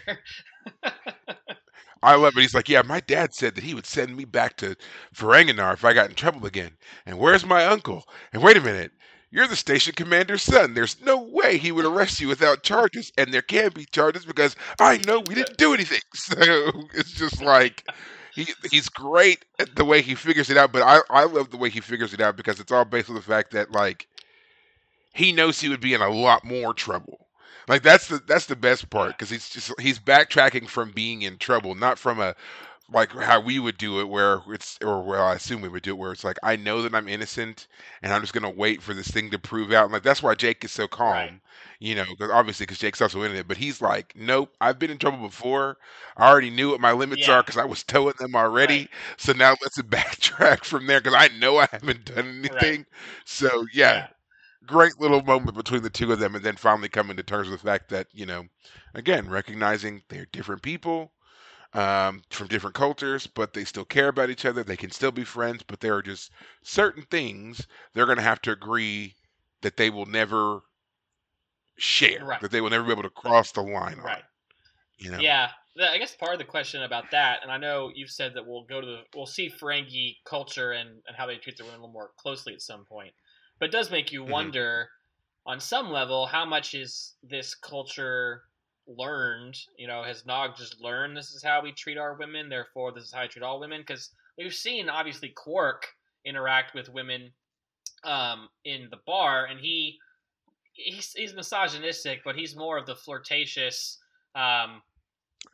[2.04, 2.41] I love it.
[2.41, 4.76] He's like, yeah, my dad said that he would send me back to
[5.13, 6.78] Ferenginar if I got in trouble again.
[7.06, 8.08] And where's my uncle?
[8.32, 8.91] And wait a minute,
[9.32, 10.74] you're the station commander's son.
[10.74, 14.56] There's no way he would arrest you without charges, and there can be charges because
[14.80, 16.02] I know we didn't do anything.
[16.15, 16.36] So
[16.93, 17.86] it's just like
[18.32, 20.71] he he's great at the way he figures it out.
[20.71, 23.15] But I I love the way he figures it out because it's all based on
[23.15, 24.08] the fact that like
[25.13, 27.24] he knows he would be in a lot more trouble.
[27.67, 31.38] Like that's the that's the best part because he's just he's backtracking from being in
[31.38, 32.36] trouble, not from a
[32.91, 35.91] like how we would do it, where it's or well, I assume we would do
[35.91, 37.67] it, where it's like I know that I'm innocent
[38.01, 39.86] and I'm just gonna wait for this thing to prove out.
[39.86, 41.41] And like that's why Jake is so calm, Right.
[41.80, 44.91] you know, because obviously because Jake's also in it, but he's like, nope, I've been
[44.91, 45.78] in trouble before.
[46.17, 47.30] I already knew what my limits Yeah.
[47.30, 48.88] are because I was towing them already.
[48.88, 49.12] Right.
[49.17, 52.69] So now let's backtrack from there because I know I haven't done Right.
[52.69, 52.86] anything.
[53.25, 54.08] So yeah,
[54.65, 57.62] great little moment between the two of them, and then finally coming to terms with
[57.62, 58.45] the fact that you know,
[58.93, 61.13] again, recognizing they're different people
[61.73, 64.63] um, from different cultures, but they still care about each other.
[64.63, 66.32] They can still be friends, but there are just
[66.63, 69.15] certain things they're going to have to agree
[69.62, 70.62] that they will never
[71.78, 72.41] share, Right.
[72.41, 74.06] that they will never be able to cross the line on.
[74.06, 74.23] Right.
[74.97, 75.51] You know, Yeah,
[75.82, 78.63] I guess part of the question about that, and I know you've said that we'll
[78.63, 81.84] go to the, we'll see Ferengi culture and, and how they treat their women a
[81.84, 83.13] little more closely at some point,
[83.60, 84.30] but it does make you Mhm.
[84.30, 84.89] wonder,
[85.46, 88.50] on some level, how much is this culture
[88.88, 89.58] learned?
[89.78, 93.04] You know, has Nog just learned this is how we treat our women, therefore this
[93.06, 93.82] is how I treat all women?
[93.82, 97.34] Because we've seen obviously Quark interact with women
[98.04, 100.00] um, in the bar, and he
[100.74, 104.00] he's he's misogynistic, but he's more of the flirtatious
[104.36, 104.84] um,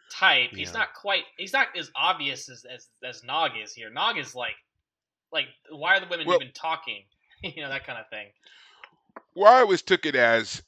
[0.10, 0.50] type.
[0.52, 0.80] He's Yeah.
[0.80, 1.26] not quite.
[1.38, 3.90] He's not as obvious as, as as Nog is here.
[3.90, 4.56] Nog is like,
[5.32, 7.06] like why are the women Well- even talking?
[7.56, 8.28] you know that kind of thing.
[9.36, 10.62] Well, I always took it as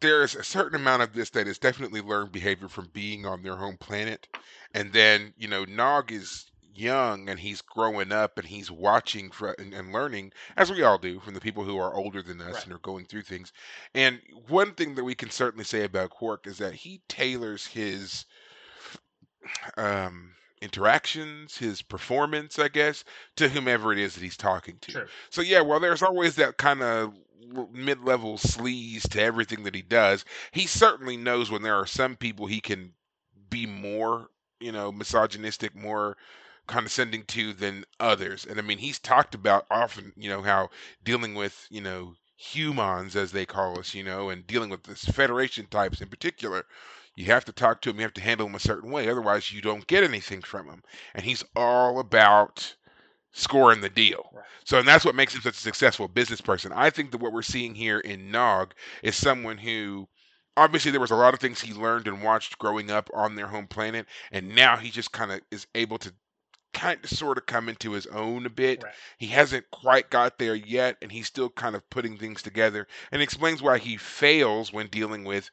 [0.00, 3.56] there's a certain amount of this that is definitely learned behavior from being on their
[3.56, 4.28] home planet.
[4.74, 9.52] And then, you know, Nog is young and he's growing up and he's watching for,
[9.52, 12.54] and, and learning, as we all do, from the people who are older than us
[12.54, 12.64] Right.
[12.64, 13.52] and are going through things.
[13.94, 18.26] And one thing that we can certainly say about Quark is that he tailors his
[19.76, 20.34] um,
[20.64, 23.04] interactions, his performance, I guess,
[23.36, 24.92] to whomever it is that he's talking to.
[24.92, 25.06] True.
[25.30, 27.14] So yeah, well, there's always that kind of
[27.72, 30.24] mid-level sleaze to everything that he does.
[30.52, 32.92] He certainly knows when there are some people he can
[33.50, 36.16] be more, you know, misogynistic, more
[36.66, 38.46] condescending to than others.
[38.46, 40.70] And I mean, he's talked about often, you know, how
[41.04, 45.04] dealing with, you know, humans as they call us, you know, and dealing with this
[45.04, 46.64] Federation types in particular.
[47.16, 47.96] You have to talk to him.
[47.96, 49.08] You have to handle him a certain way.
[49.08, 50.82] Otherwise, you don't get anything from him.
[51.14, 52.74] And he's all about
[53.32, 54.30] scoring the deal.
[54.32, 54.44] Right.
[54.64, 56.72] So, and that's what makes him such a successful business person.
[56.72, 60.08] I think that what we're seeing here in Nog is someone who
[60.56, 63.48] obviously there was a lot of things he learned and watched growing up on their
[63.48, 66.12] home planet, and now he just kind of is able to
[66.72, 68.82] kind of sort of come into his own a bit.
[68.82, 68.92] Right.
[69.18, 73.22] He hasn't quite got there yet, and he's still kind of putting things together and
[73.22, 75.50] explains why he fails when dealing with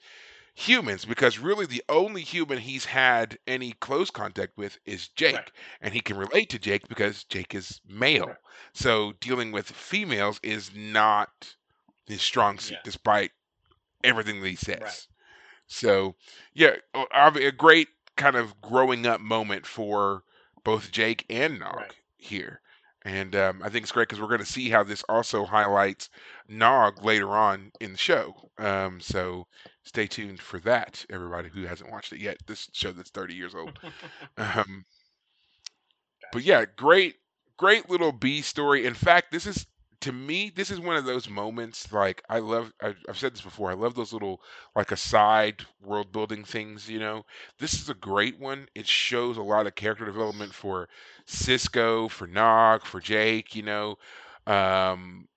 [0.54, 5.36] humans because really the only human he's had any close contact with is Jake.
[5.36, 5.52] Right.
[5.82, 8.28] And he can relate to Jake because Jake is male.
[8.28, 8.36] Right.
[8.74, 11.30] So dealing with females is not
[12.06, 12.82] his strong suit, Yeah.
[12.84, 13.32] despite
[14.04, 14.80] everything that he says.
[14.82, 15.08] Right.
[15.68, 16.16] So,
[16.54, 17.88] yeah, ob- a great
[18.18, 20.24] kind of growing up moment for
[20.64, 21.94] both Jake and Nog Right.
[22.18, 22.62] here.
[23.04, 26.10] And um, I think it's great because we're going to see how this also highlights
[26.48, 28.52] Nog later on in the show.
[28.60, 29.48] Um, so
[29.84, 32.38] stay tuned for that, everybody who hasn't watched it yet.
[32.48, 33.80] This show that's 30 years old.
[34.38, 34.86] Um,
[36.32, 37.16] but yeah, great,
[37.58, 38.86] great little B story.
[38.86, 39.68] In fact, this is
[40.02, 41.92] to me, this is one of those moments.
[41.92, 43.70] Like I love, I've, I've said this before.
[43.70, 44.42] I love those little
[44.76, 46.90] like aside world building things.
[46.90, 47.26] You know,
[47.60, 48.68] this is a great one.
[48.76, 50.90] It shows a lot of character development for
[51.28, 53.56] Sisko, for Nog, for Jake.
[53.56, 53.98] You know,
[54.48, 55.28] um,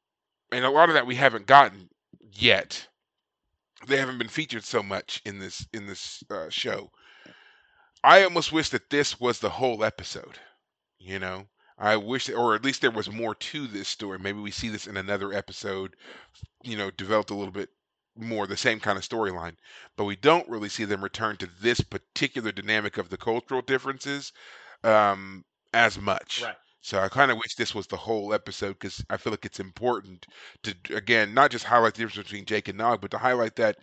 [0.51, 1.89] and a lot of that we haven't gotten
[2.33, 2.87] yet.
[3.87, 6.91] They haven't been featured so much in this in this uh, show.
[8.03, 10.39] I almost wish that this was the whole episode.
[10.99, 11.47] You know,
[11.79, 14.19] I wish, or at least there was more to this story.
[14.19, 15.97] Maybe we see this in another episode.
[16.63, 17.71] You know, developed a little bit
[18.17, 19.57] more the same kind of storyline,
[19.97, 24.33] but we don't really see them return to this particular dynamic of the cultural differences
[24.85, 26.43] um, as much.
[26.43, 26.57] right.
[26.85, 29.59] So I kind of wish this was the whole episode because I feel like it's
[29.59, 30.27] important
[30.65, 33.79] to again not just highlight the difference between Jake and Nog, but to highlight that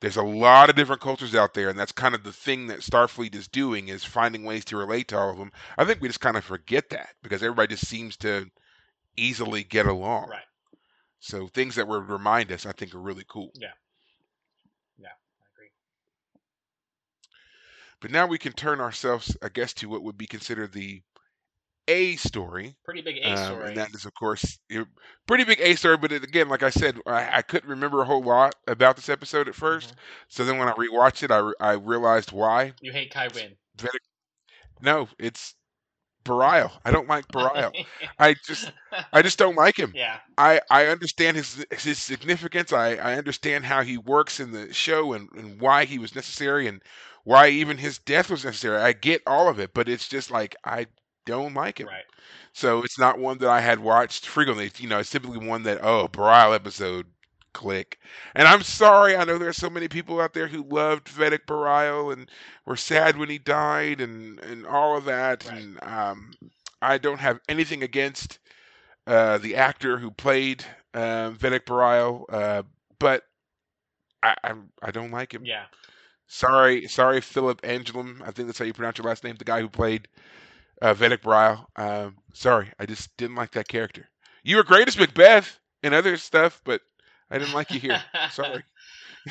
[0.00, 2.80] there's a lot of different cultures out there, and that's kind of the thing that
[2.80, 5.52] Starfleet is doing is finding ways to relate to all of them.
[5.78, 8.50] I think we just kind of forget that because everybody just seems to
[9.16, 10.30] easily get along.
[10.30, 10.42] Right.
[11.20, 13.52] So things that would remind us, I think, are really cool.
[13.54, 13.68] Yeah.
[14.98, 15.70] Yeah, I agree.
[18.00, 21.02] But now we can turn ourselves, I guess, to what would be considered the
[21.88, 22.76] A story.
[22.84, 23.68] Pretty big A Um, story.
[23.68, 24.58] and that is, of course,
[25.26, 25.96] pretty big A story.
[25.96, 29.08] But it, again, like I said, I, I couldn't remember a whole lot about this
[29.08, 29.96] episode at 1st Mhm.
[30.28, 32.74] So then when I rewatched it, I, re- I realized why.
[32.80, 33.56] You hate Kai Winn.
[34.80, 35.54] No, it's
[36.24, 36.70] Bareil.
[36.84, 37.72] I don't like Bareil.
[38.18, 38.72] I just,
[39.12, 39.92] I just don't like him.
[39.96, 40.20] yeah.
[40.38, 42.72] I, I understand his his significance.
[42.72, 46.66] I, I understand how he works in the show and, and why he was necessary
[46.68, 46.82] and
[47.24, 48.78] why even his death was necessary.
[48.78, 50.86] I get all of it, but it's just like I
[51.24, 51.88] don't like him.
[51.88, 52.04] Right.
[52.52, 54.70] So it's not one that I had watched frequently.
[54.78, 57.06] You know, it's typically one that oh, Bareil episode,
[57.52, 57.98] click.
[58.34, 61.46] And I'm sorry, I know there are so many people out there who loved Vedek
[61.46, 62.30] Bareil and
[62.66, 65.44] were sad when he died and and all of that.
[65.46, 65.62] Right.
[65.62, 66.32] And um,
[66.80, 68.38] I don't have anything against
[69.06, 72.62] uh, the actor who played um, Vedek Bareil, uh,
[72.98, 73.24] but
[74.22, 75.44] I I'm, I don't like him.
[75.44, 75.64] Yeah.
[76.26, 78.22] Sorry, sorry, Philip Anglim.
[78.22, 79.36] I think that's how you pronounce your last name.
[79.36, 80.08] The guy who played
[80.82, 81.64] uh, Vedek Bareil.
[81.76, 84.08] Um, sorry, I just didn't like that character.
[84.42, 86.82] You were great as Macbeth and other stuff, but
[87.30, 88.02] I didn't like you here.
[88.30, 88.62] Sorry.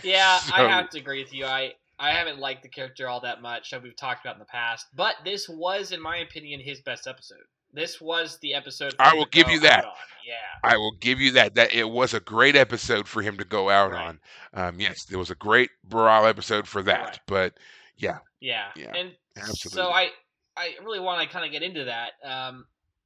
[0.04, 1.46] yeah, I have to agree with you.
[1.46, 4.46] I I haven't liked the character all that much that we've talked about in the
[4.46, 7.44] past, but this was, in my opinion, his best episode.
[7.74, 8.96] This was the episode.
[9.00, 9.86] I will give you that.
[10.28, 10.34] Yeah.
[10.64, 11.56] I will give you that.
[11.56, 14.08] That it was a great episode for him to go out Right.
[14.08, 14.20] on.
[14.54, 17.02] Um, yes, there was a great Bareil episode for that.
[17.02, 17.20] Right.
[17.28, 17.54] But
[17.98, 18.68] yeah, Yeah.
[18.76, 19.78] Yeah, And absolutely.
[19.78, 20.10] so I
[20.58, 22.12] I really want to kind of get into that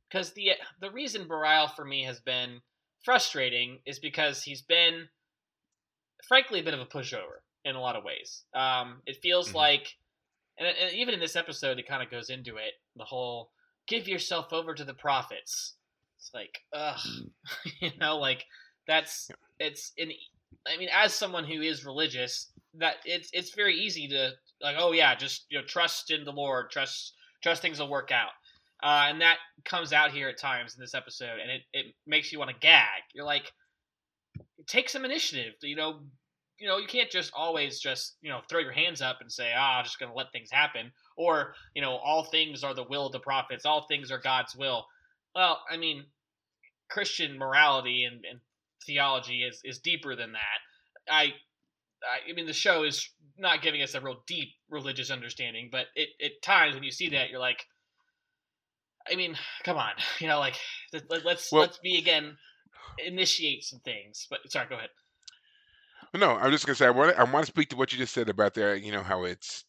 [0.10, 2.62] because the the reason Bareil for me has been
[3.03, 5.08] frustrating is because he's been
[6.27, 8.43] frankly a bit of a pushover in a lot of ways.
[8.53, 9.55] Um, it feels Mhm.
[9.55, 9.97] like,
[10.58, 12.73] and, and even in this episode, it kind of goes into it.
[12.95, 13.51] The whole
[13.88, 15.75] give yourself over to the prophets.
[16.17, 16.99] It's like, ugh,
[17.79, 18.45] you know, like
[18.88, 19.29] that's
[19.60, 20.12] it's in.
[20.67, 24.31] I mean, as someone who is religious, that it's it's very easy to
[24.62, 27.13] like, oh yeah, just you know, trust in the Lord, trust
[27.45, 28.31] trust things will work out.
[28.84, 32.31] Uh, and that comes out here at times in this episode, and it, it makes
[32.31, 33.03] you want to gag.
[33.13, 33.51] You're like,
[34.67, 35.53] take some initiative.
[35.62, 35.99] You know,
[36.60, 39.53] you know, you can't just always just you know throw your hands up and say,
[39.55, 43.05] ah, I'm just to let things happen, or you know, all things are the will
[43.05, 44.86] of the prophets, all things are God's will.
[45.36, 46.05] Well, I mean,
[46.89, 48.39] Christian morality and, and
[48.86, 51.13] theology is is deeper than that.
[51.13, 51.34] I,
[52.29, 56.09] I, mean, the show is not giving us a real deep religious understanding, but it
[56.23, 57.65] at times when you see that, you're like,
[59.11, 60.55] I mean, come on, you know, like
[60.93, 62.38] let, let's Well- let's be again
[63.05, 64.27] initiate some things.
[64.30, 64.89] But sorry, go ahead.
[66.13, 67.97] no, I'm just gonna say I want to, I want to speak to what you
[67.97, 68.75] just said about there.
[68.75, 69.65] You know how it's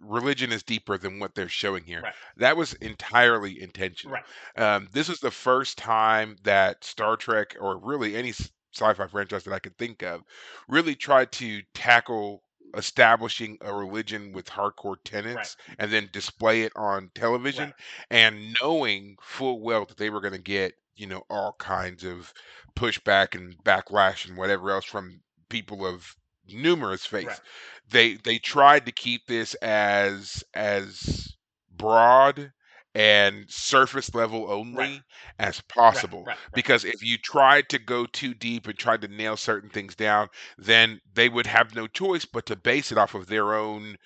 [0.00, 2.02] religion is deeper than what they're showing here.
[2.02, 2.14] Right.
[2.36, 4.14] That was entirely intentional.
[4.14, 4.24] Right.
[4.76, 8.32] Um, this was the first time that Star Trek, or really any
[8.74, 10.22] sci-fi franchise that I could think of,
[10.68, 12.42] really tried to tackle
[12.76, 17.74] establishing a religion with hardcore tenets and then display it on television Right.
[18.10, 22.32] and knowing full well that they were going to get you know all kinds of
[22.76, 26.16] pushback and backlash and whatever else from people of
[26.48, 27.26] numerous faiths.
[27.26, 27.40] Right.
[27.90, 31.34] They they tried to keep this as as
[31.70, 32.52] broad
[32.94, 35.02] and surface level only
[35.38, 36.38] as possible right, right.
[36.54, 40.28] because if you tried to go too deep and tried to nail certain things down
[40.58, 43.96] then they would have no choice but to base it off of their own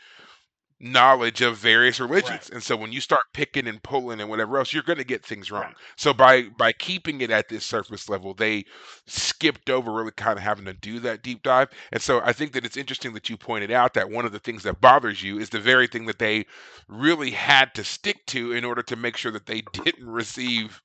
[0.80, 2.30] knowledge of various religions.
[2.30, 2.50] Right.
[2.50, 5.24] and so when you start picking and pulling and whatever else you're going to get
[5.24, 5.62] things wrong.
[5.62, 5.74] Right.
[5.96, 8.64] so by by keeping it at this surface level they
[9.06, 11.68] skipped over really kind of having to do that deep dive.
[11.92, 14.38] And so i think that it's interesting that you pointed out that one of the
[14.38, 16.46] things that bothers you is the very thing that they
[16.86, 20.80] really had to stick to in order to make sure that they didn't receive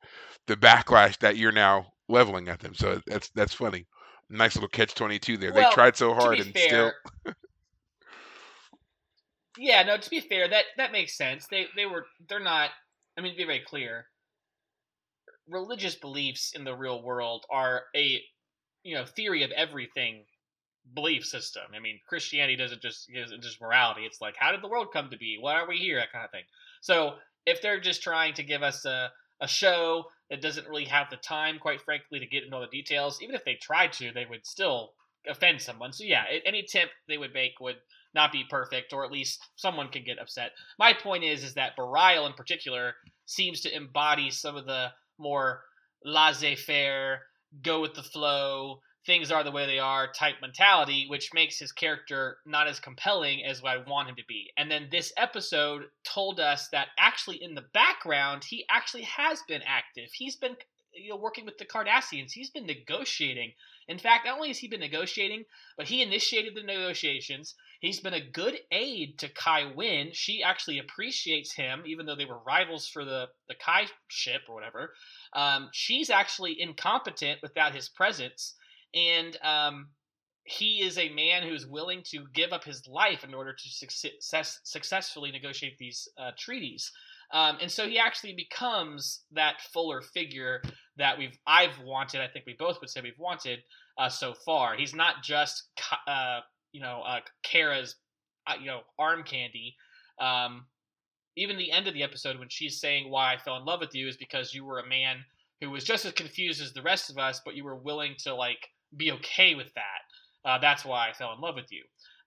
[0.48, 2.74] the backlash that you're now leveling at them.
[2.76, 3.86] So that's that's funny.
[4.30, 5.54] Nice little catch 22 there.
[5.54, 7.34] Well, they tried so hard and fair, still
[9.58, 9.98] yeah, no.
[9.98, 11.48] To be fair, that that makes sense.
[11.48, 12.70] They they were they're not.
[13.18, 14.06] I mean, to be very clear,
[15.48, 18.22] religious beliefs in the real world are a
[18.84, 20.26] you know theory of everything
[20.94, 21.64] belief system.
[21.76, 24.02] I mean, Christianity doesn't just isn't just morality.
[24.06, 25.38] It's like how did the world come to be?
[25.40, 25.98] Why are we here?
[25.98, 26.44] That kind of thing.
[26.82, 31.10] So if they're just trying to give us a a show that doesn't really have
[31.10, 34.12] the time, quite frankly, to get into all the details, even if they tried to,
[34.14, 34.94] they would still
[35.28, 35.92] offend someone.
[35.92, 37.78] So yeah, any tip they would make would
[38.14, 40.52] not be perfect, or at least someone could get upset.
[40.78, 42.94] My point is, is that Bareil in particular
[43.26, 45.62] seems to embody some of the more
[46.04, 47.22] laissez-faire,
[47.62, 51.72] go with the flow, things are the way they are type mentality, which makes his
[51.72, 54.52] character not as compelling as I want him to be.
[54.58, 59.62] And then this episode told us that actually in the background, he actually has been
[59.66, 60.10] active.
[60.14, 60.56] He's been
[60.94, 62.32] you know working with the Cardassians.
[62.32, 63.54] He's been negotiating.
[63.88, 65.44] In fact, not only has he been negotiating,
[65.76, 67.56] but he initiated the negotiations.
[67.84, 70.12] He's been a good aid to Kai Winn.
[70.14, 74.56] She actually appreciates him, even though they were rivals for the, the Kai ship or
[74.56, 74.94] whatever.
[75.34, 78.56] Um, she's actually incompetent without his presence.
[78.96, 79.90] And um,
[80.46, 84.62] he is a man who's willing to give up his life in order to success,
[84.64, 86.90] successfully negotiate these uh, treaties.
[87.34, 90.62] Um, and so he actually becomes that fuller figure
[90.96, 92.22] that we've I've wanted.
[92.22, 93.60] I think we both would say we've wanted
[93.98, 94.78] uh, so far.
[94.78, 95.64] He's not just
[96.08, 96.40] uh,
[96.74, 97.96] you know uh, Kira's
[98.48, 99.76] uh, you know arm candy.
[100.20, 100.66] Um,
[101.36, 103.96] even the end of the episode when she's saying why I fell in love with
[103.96, 105.18] you is because you were a man
[105.62, 108.36] who was just as confused as the rest of us, but you were willing to
[108.36, 110.50] like be okay with that.
[110.50, 111.84] Uh, that's why I fell in love with you.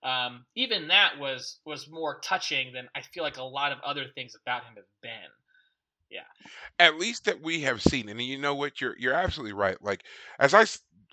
[0.08, 4.06] Um, even that was was more touching than I feel like a lot of other
[4.14, 5.30] things about him have been.
[6.10, 6.20] Yeah.
[6.78, 10.04] At least that we have seen and you know what you're you're absolutely right like
[10.38, 10.64] as i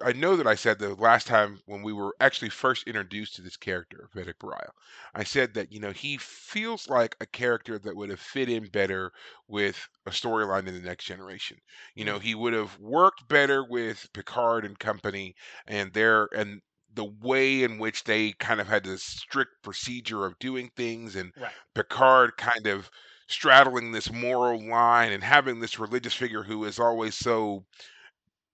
[0.01, 3.41] i know that i said the last time when we were actually first introduced to
[3.41, 4.71] this character Vedek Bareil,
[5.13, 8.65] i said that you know he feels like a character that would have fit in
[8.67, 9.11] better
[9.47, 11.57] with a storyline in the next generation
[11.95, 12.21] you know mm.
[12.21, 15.35] he would have worked better with picard and company
[15.67, 16.61] and their and
[16.95, 21.31] the way in which they kind of had this strict procedure of doing things and
[21.39, 21.51] Right.
[21.73, 22.89] Picard kind of
[23.27, 27.65] straddling this moral line and having this religious figure who is always so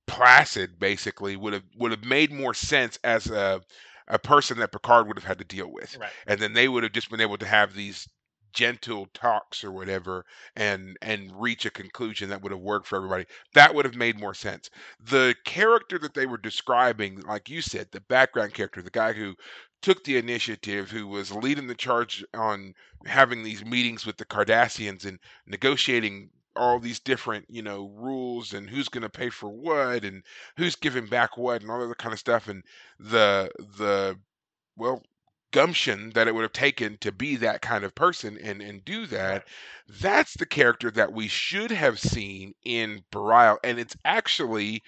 [0.09, 3.61] placid basically would have would have made more sense as a
[4.07, 5.95] a person that Picard would have had to deal with.
[5.97, 6.09] Right.
[6.25, 8.07] And then they would have just been able to have these
[8.51, 13.25] gentle talks or whatever and and reach a conclusion that would have worked for everybody.
[13.53, 14.69] That would have made more sense.
[14.99, 19.35] The character that they were describing, like you said, the background character, the guy who
[19.81, 22.73] took the initiative, who was leading the charge on
[23.05, 28.69] having these meetings with the Cardassians and negotiating all these different, you know, rules and
[28.69, 30.23] who's going to pay for what and
[30.57, 32.63] who's giving back what and all that kind of stuff and
[32.99, 34.17] the the
[34.75, 35.01] well
[35.51, 39.07] gumption that it would have taken to be that kind of person and and do
[39.07, 39.47] that
[40.01, 44.83] that's the character that we should have seen in Bareil and it's actually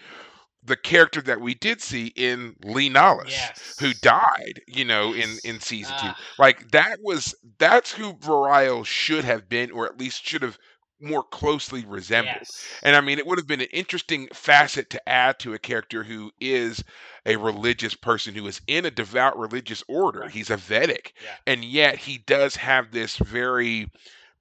[0.64, 3.76] the character that we did see in Li Nalas Yes.
[3.80, 5.40] who died, you know, Yes.
[5.44, 6.14] in in season two.
[6.14, 6.18] Ah.
[6.38, 10.60] Like that was that's who Bareil should have been, or at least should have
[11.02, 12.36] more closely resembled.
[12.40, 12.68] Yes.
[12.84, 16.04] And I mean, it would have been an interesting facet to add to a character
[16.04, 16.84] who is
[17.26, 20.28] a religious person who is in a devout religious order.
[20.28, 21.36] He's a Vedek, Yeah.
[21.48, 23.90] and yet he does have this very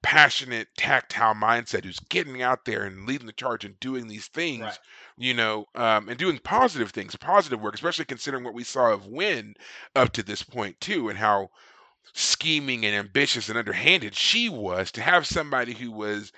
[0.01, 4.61] passionate, tactile mindset who's getting out there and leading the charge and doing these things
[4.61, 4.79] Right.
[5.17, 9.05] you know, um, and doing positive things, positive work, especially considering what we saw of
[9.05, 9.55] Winn
[9.95, 11.51] up to this point too, and how
[12.13, 14.91] scheming and ambitious and underhanded she was.
[14.93, 16.31] To have somebody who was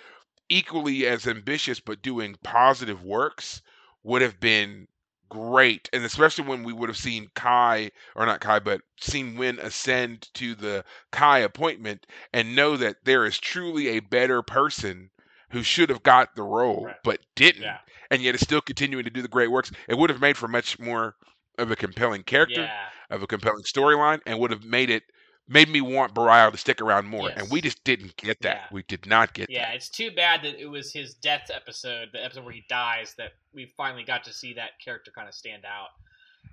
[0.54, 3.62] equally as ambitious but doing positive works
[4.04, 4.88] would have been
[5.30, 9.58] great, and especially when we would have seen Kai or not Kai, but seen Winn
[9.60, 15.10] ascend to the Kai appointment and know that there is truly a better person
[15.50, 16.96] who should have got the role Right.
[17.04, 17.80] but didn't Yeah.
[18.12, 19.72] and yet is still continuing to do the great works.
[19.88, 21.16] It would have made for much more
[21.58, 22.90] of a compelling character, Yeah.
[23.10, 25.04] of a compelling storyline, and would have made it
[25.48, 27.30] made me want Bareil to stick around more.
[27.30, 28.56] And we just didn't get that.
[28.56, 28.68] Yeah.
[28.72, 29.54] We did not get that.
[29.54, 29.76] Yeah, that.
[29.76, 33.32] it's too bad that it was his death episode, the episode where he dies, that
[33.54, 35.90] we finally got to see that character kind of stand out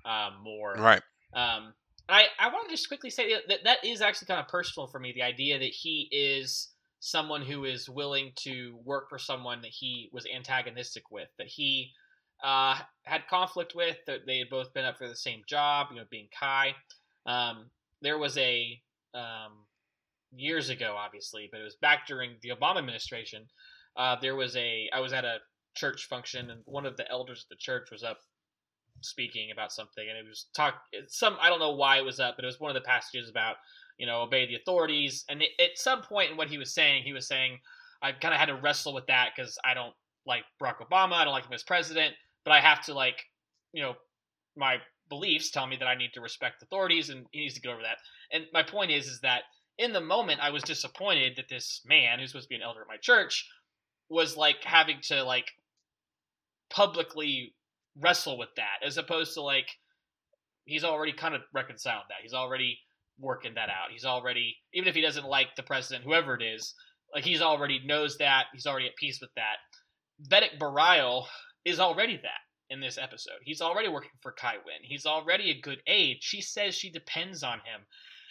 [0.04, 0.74] um, more.
[0.74, 1.02] Right.
[1.32, 1.74] Um,
[2.08, 4.98] I I want to just quickly say that that is actually kind of personal for
[4.98, 5.12] me.
[5.12, 10.10] The idea that he is someone who is willing to work for someone that he
[10.12, 11.92] was antagonistic with, that he
[12.42, 15.96] uh, had conflict with, that they had both been up for the same job, you
[15.96, 16.74] know, being Kai.
[17.26, 17.70] Um,
[18.02, 18.80] there was a
[19.14, 19.66] um,
[20.32, 23.46] years ago, obviously, but it was back during the Obama administration.
[23.96, 25.38] Uh, there was a I was at a
[25.74, 28.18] church function, and one of the elders of the church was up
[29.00, 30.74] speaking about something, and it was talk
[31.08, 33.28] some I don't know why it was up, but it was one of the passages
[33.28, 33.56] about
[33.98, 37.02] you know obey the authorities, and it, at some point in what he was saying,
[37.02, 37.58] he was saying
[38.02, 39.94] I kind of had to wrestle with that because I don't
[40.26, 43.24] like Barack Obama, I don't like him as president, but I have to like
[43.72, 43.94] you know
[44.56, 44.78] my
[45.10, 47.82] beliefs tell me that I need to respect authorities, and he needs to get over
[47.82, 47.98] that.
[48.32, 49.42] And my point is, is that
[49.76, 52.82] in the moment I was disappointed that this man who's supposed to be an elder
[52.82, 53.48] at my church
[54.08, 55.46] was like having to like
[56.70, 57.54] publicly
[57.98, 59.68] wrestle with that as opposed to like
[60.64, 62.22] he's already kind of reconciled that.
[62.22, 62.78] He's already
[63.18, 63.90] working that out.
[63.90, 66.74] He's already even if he doesn't like the president whoever it is
[67.14, 68.44] like he's already knows that.
[68.52, 69.56] He's already at peace with that.
[70.28, 71.24] Vedek Bareil
[71.64, 75.60] is already that in this episode he's already working for Kai Winn he's already a
[75.60, 77.82] good aide she says she depends on him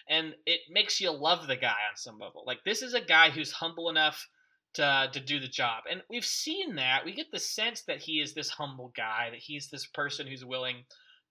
[0.09, 3.29] and it makes you love the guy on some level like this is a guy
[3.29, 4.27] who's humble enough
[4.73, 5.83] to to do the job.
[5.89, 7.05] And we've seen that.
[7.05, 10.45] We get the sense that he is this humble guy, that he's this person who's
[10.45, 10.83] willing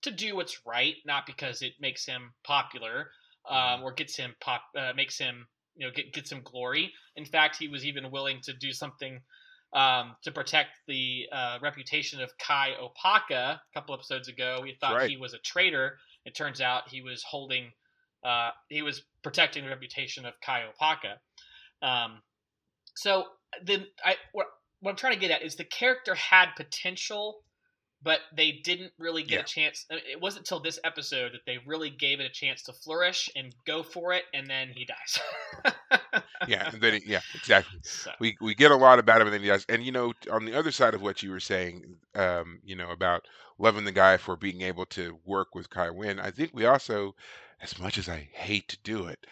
[0.03, 3.11] to do what's right, not because it makes him popular
[3.49, 5.47] um, or gets him pop, uh, makes him
[5.77, 6.93] you know get, gets him glory.
[7.17, 9.21] In fact, he was even willing to do something
[9.73, 13.57] um, to protect the uh, reputation of Kai Opaka.
[13.57, 15.11] A couple episodes ago, we thought right.
[15.11, 15.99] he was a traitor.
[16.25, 17.73] It turns out he was holding,
[18.25, 21.87] uh, he was protecting the reputation of Kai Opaka.
[21.87, 22.23] Um,
[22.97, 23.25] so
[23.65, 24.47] the I what,
[24.81, 27.41] what I'm trying to get at is the character had potential,
[28.03, 29.41] but they didn't really get Yeah.
[29.41, 29.87] a chance.
[29.91, 33.29] uh, It wasn't until this episode that they really gave it a chance to flourish
[33.37, 35.19] and go for it, and then he dies.
[36.47, 36.69] Yeah.
[36.73, 37.81] And then it, yeah, exactly.
[37.83, 40.13] So, we we get a lot about him and then he does and you know
[40.31, 43.27] on the other side of what you were saying um you know about
[43.59, 47.15] loving the guy for being able to work with Kai Winn I think we also
[47.61, 49.27] as much as I hate to do it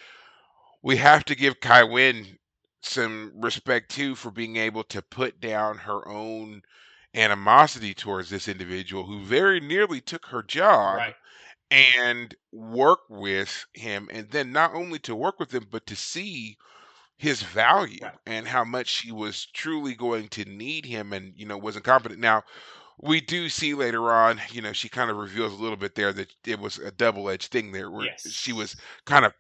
[0.83, 2.39] we have to give Kai Winn
[2.83, 6.63] some respect too for being able to put down her own
[7.17, 11.15] animosity towards this individual who very nearly took her job right.
[11.71, 16.57] and work with him and then not only to work with him but to see
[17.19, 18.15] his value Right.
[18.27, 22.21] and how much she was truly going to need him and you know wasn't confident
[22.21, 22.43] now
[22.99, 26.13] we do see later on you know she kind of reveals a little bit there
[26.13, 29.33] that it was a double-edged thing there where she was kind of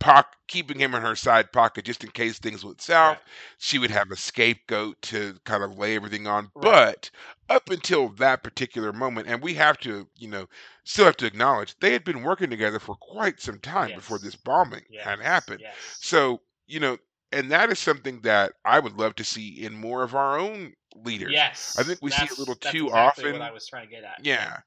[0.46, 3.26] keeping him in her side pocket just in case things went south Right.
[3.58, 6.62] she would have a scapegoat to kind of lay everything on Right.
[6.62, 7.10] but
[7.48, 10.46] up until that particular moment and we have to you know
[10.84, 14.36] still have to acknowledge they had been working together for quite some time before this
[14.36, 15.04] bombing Yes.
[15.04, 15.74] had happened Yes.
[16.00, 16.98] so you know
[17.32, 20.74] and that is something that i would love to see in more of our own
[21.04, 21.76] leaders Yes.
[21.78, 23.90] i think we see it a little too exactly often What I was trying to
[23.90, 24.24] get at.
[24.24, 24.58] yeah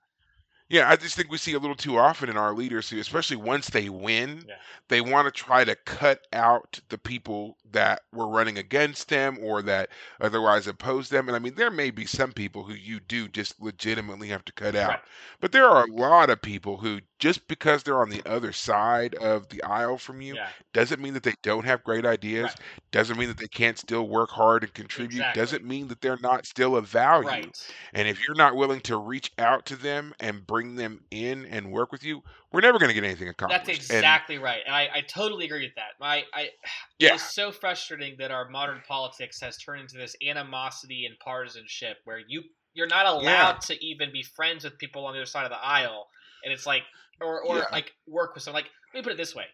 [0.70, 3.36] yeah i just think we see a little too often in our leaders who especially
[3.38, 4.56] once they win Yeah.
[4.88, 9.62] they want to try to cut out the people that were running against them or
[9.64, 9.90] that
[10.22, 13.62] otherwise oppose them and i mean there may be some people who you do just
[13.62, 15.00] legitimately have to cut out Right.
[15.42, 19.14] but there are a lot of people who just because they're on the other side
[19.16, 20.48] of the aisle from you Yeah.
[20.74, 22.60] doesn't mean that they don't have great ideas Right.
[22.92, 25.42] doesn't mean that they can't still work hard and contribute Exactly.
[25.42, 27.74] doesn't mean that they're not still of value Right.
[27.94, 31.72] and if you're not willing to reach out to them and bring them in and
[31.72, 34.74] work with you we're never going to get anything accomplished That's And- exactly right, and
[34.76, 35.92] I, I totally agree with that.
[36.02, 36.50] I, I
[36.98, 37.14] Yeah.
[37.14, 42.20] it's so frustrating that our modern politics has turned into this animosity and partisanship where
[42.28, 42.44] you
[42.74, 43.24] you're not allowed
[43.56, 43.60] Yeah.
[43.76, 46.08] to even be friends with people on the other side of the aisle,
[46.44, 46.84] and it's like
[47.22, 47.66] or or Yeah.
[47.72, 48.64] like work with someone.
[48.64, 49.46] Like let me put it this way: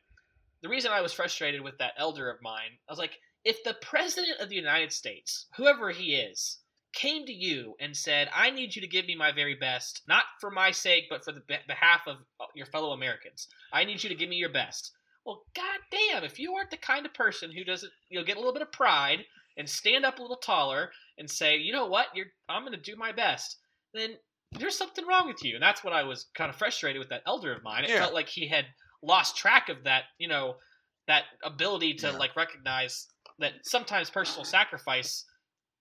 [0.62, 3.74] the reason I was frustrated with that elder of mine, I was like, if the
[3.82, 6.60] president of the United States, whoever he is,
[6.96, 10.24] came to you and said, "I need you to give me my very best, not
[10.40, 13.48] for my sake, but for the be- behalf of uh, your fellow Americans.
[13.72, 14.92] I need you to give me your best."
[15.26, 18.40] Well, goddamn, if you aren't the kind of person who doesn't, you know, get a
[18.40, 19.26] little bit of pride
[19.58, 22.08] and stand up a little taller and say, "You know what?
[22.16, 23.58] You're I'm going to do my best."
[23.94, 24.18] Then
[24.52, 27.24] there's something wrong with you, and that's what I was kind of frustrated with that
[27.28, 27.84] elder of mine.
[27.84, 28.00] It Yeah.
[28.00, 28.68] felt like he had
[29.02, 30.60] lost track of that, you know,
[31.08, 32.18] that ability to Yeah.
[32.18, 33.08] like recognize
[33.40, 35.26] that sometimes personal sacrifice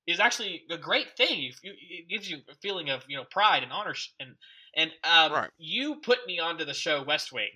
[0.06, 1.50] is actually a great thing.
[1.62, 4.36] It, gives you a feeling of you know pride and honor, and
[4.76, 5.50] And um, Right.
[5.58, 7.50] you put me onto the show West Wing,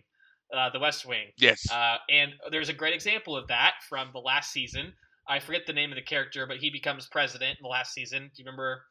[0.54, 1.70] uh, the West Wing, Yes.
[1.70, 4.92] uh, and there's a great example of that from the last season.
[5.28, 8.30] I forget the name of the character, but he becomes president in the last season.
[8.34, 8.82] Do you remember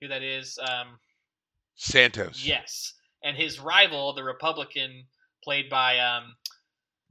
[0.00, 0.58] who that is?
[0.58, 0.98] Um,
[1.76, 2.44] Santos.
[2.44, 5.04] yes, and his rival, the Republican,
[5.42, 6.34] played by um,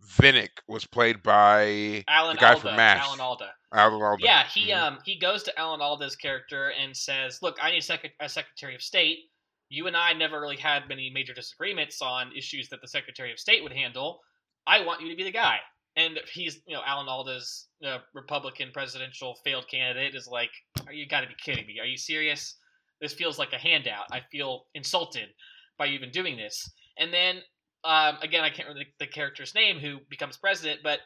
[0.06, 2.62] Vinick was played by Alan The guy Alda.
[2.62, 3.00] from MASH.
[3.06, 3.54] Alan Alda.
[3.74, 4.24] Alan Alda.
[4.24, 4.78] Yeah, he Mhm.
[4.82, 8.30] um he goes to Alan Alda's character and says, "Look, I need a, sec- a
[8.30, 9.30] Secretary of State.
[9.70, 13.40] You and I never really had many major disagreements on issues that the Secretary of
[13.40, 14.22] State would handle.
[14.68, 15.60] I want you to be the guy."
[15.96, 20.52] And he's, you know, Alan Alda's uh, Republican presidential failed candidate is like,
[20.88, 21.80] "Are you got to be kidding me?
[21.80, 22.56] Are you serious?
[23.00, 24.06] This feels like a handout.
[24.12, 25.34] I feel insulted
[25.78, 27.44] by you even doing this." And then
[27.84, 31.00] um, again, I can't remember the, the character's name who becomes president, but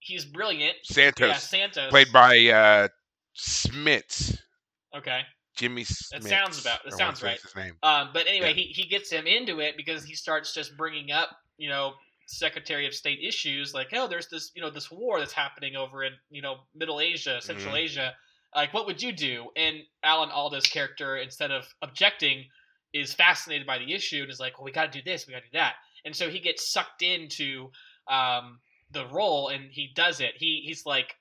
[0.00, 0.76] he's brilliant.
[0.84, 1.28] Santos.
[1.28, 1.90] Yeah, Santos.
[1.90, 2.88] Played by uh,
[3.36, 4.38] Smits.
[4.96, 5.22] Okay.
[5.56, 6.28] Jimmy Smits.
[6.28, 7.36] sounds about- that sounds right.
[7.36, 7.76] is His name.
[7.82, 8.54] Um, but anyway, Yeah.
[8.54, 11.94] he, he gets him into it because he starts just bringing up, you know,
[12.26, 16.04] Secretary of State issues like, oh, there's this, you know, this war that's happening over
[16.04, 17.78] in, you know, Middle Asia, Central Mhm.
[17.78, 18.14] Asia.
[18.54, 19.50] Like, what would you do?
[19.56, 22.44] And Alan Alda's character, instead of objecting,
[22.92, 25.32] is fascinated by the issue and is like, well, we got to do this, we
[25.32, 25.74] got to do that.
[26.08, 27.70] And so he gets sucked into
[28.10, 28.60] um,
[28.92, 30.32] the role and he does it.
[30.36, 31.14] He he's like,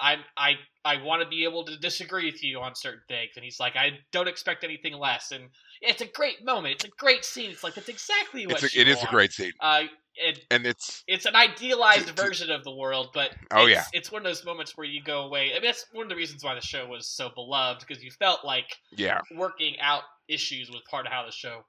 [0.00, 0.54] I I
[0.86, 3.76] I want to be able to disagree with you on certain things, and he's like,
[3.76, 5.32] I don't expect anything less.
[5.32, 5.50] And
[5.82, 6.76] it's a great moment.
[6.76, 7.50] It's a great scene.
[7.50, 9.82] It's like that's exactly what It's a, you it is a great scene, Uh,
[10.16, 13.72] it, and it's it's an idealized To- to- version of the world, but Oh, it's,
[13.74, 13.84] yeah.
[13.92, 15.50] it's one of those moments where you go away.
[15.50, 18.10] I mean, that's one of the reasons why the show was so beloved because you
[18.10, 19.20] felt like yeah.
[19.36, 21.66] working out issues was part of how the show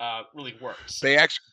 [0.00, 1.00] uh, really works.
[1.00, 1.44] They actually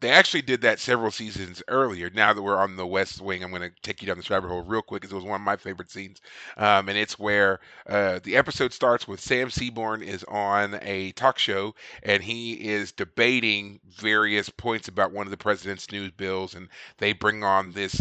[0.00, 2.08] they actually did that several seasons earlier.
[2.10, 4.48] Now that we're on the West Wing, I'm going to take you down this rabbit
[4.48, 6.20] hole real quick because it was one of my favorite scenes.
[6.56, 11.38] Um, and it's where uh, the episode starts with Sam Seaborn is on a talk
[11.38, 11.74] show
[12.04, 16.54] and he is debating various points about one of the president's news bills.
[16.54, 16.68] And
[16.98, 18.00] they bring on this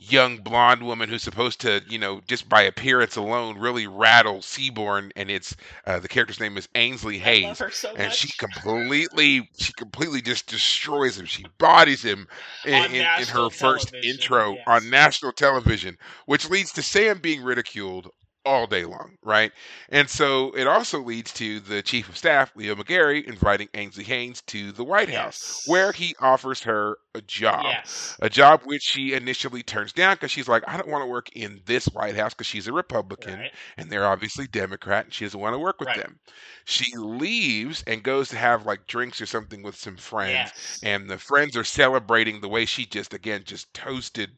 [0.00, 5.12] young blonde woman who's supposed to, you know, just by appearance alone, really rattle Seaborn.
[5.16, 5.54] And it's
[5.86, 8.16] uh, the character's name is Ainsley Hayes so and much.
[8.16, 12.26] she completely she completely just destroys him she bodies him
[12.64, 14.64] in, in, in her first intro yes.
[14.66, 15.96] on national television
[16.26, 18.10] which leads to sam being ridiculed
[18.46, 19.52] all day long right
[19.90, 24.40] and so it also leads to the chief of staff leo mcgarry inviting ainsley hayes
[24.42, 25.62] to the white house yes.
[25.66, 28.16] where he offers her a job yes.
[28.22, 31.28] a job which she initially turns down because she's like i don't want to work
[31.36, 33.52] in this white house because she's a republican Right.
[33.76, 35.98] and they're obviously Democrat, and she doesn't want to work with Right.
[35.98, 36.18] them.
[36.64, 40.80] She leaves and goes to have like drinks or something with some friends, Yes.
[40.82, 44.30] and the friends are celebrating the way she just again just toasted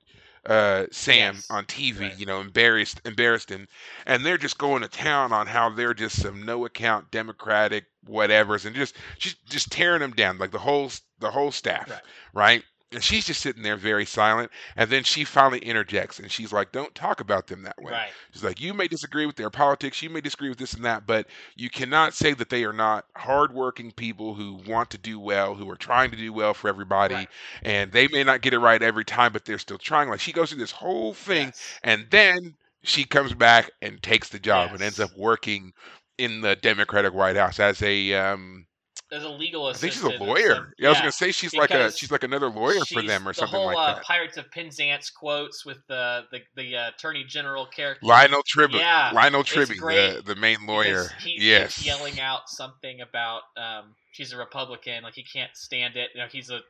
[0.46, 1.46] uh Sam Yes.
[1.50, 2.18] on TV, Right.
[2.18, 3.68] you know, embarrassed embarrassed him,
[4.06, 8.64] and they're just going to town on how they're just some no account Democratic whatevers,
[8.66, 10.90] and just she's just tearing them down like the whole
[11.20, 12.02] the whole staff, Right.
[12.34, 12.64] right?
[12.92, 16.72] And she's just sitting there very silent, and then she finally interjects, and she's like,
[16.72, 18.10] "Don't talk about them that way." Right.
[18.32, 21.06] She's like, you may disagree with their politics, you may disagree with this and that,
[21.06, 21.26] but
[21.56, 25.68] you cannot say that they are not hardworking people who want to do well, who
[25.70, 27.28] are trying to do well for everybody, Right.
[27.62, 30.08] and they may not get it right every time, but they're still trying.
[30.08, 31.80] Like she goes through this whole thing, Yes.
[31.82, 35.72] and then she comes back and takes the job and ends up working
[36.18, 38.66] in the Democratic White House as a um
[39.12, 39.92] As a legal assistant.
[40.06, 40.54] I think she's a lawyer.
[40.54, 43.28] some- yeah, I was gonna say she's like a she's like another lawyer for them
[43.28, 44.02] or the something whole, like uh, that.
[44.04, 48.06] Pirates of Penzance quotes with the the, the uh, Attorney General character.
[48.06, 51.08] Lionel Tribbey, Yeah, Lionel Tribbey, the, the main lawyer.
[51.22, 55.96] he yes, keeps yelling out something about um, she's a Republican, like he can't stand
[55.96, 56.08] it.
[56.14, 56.60] You know, he's a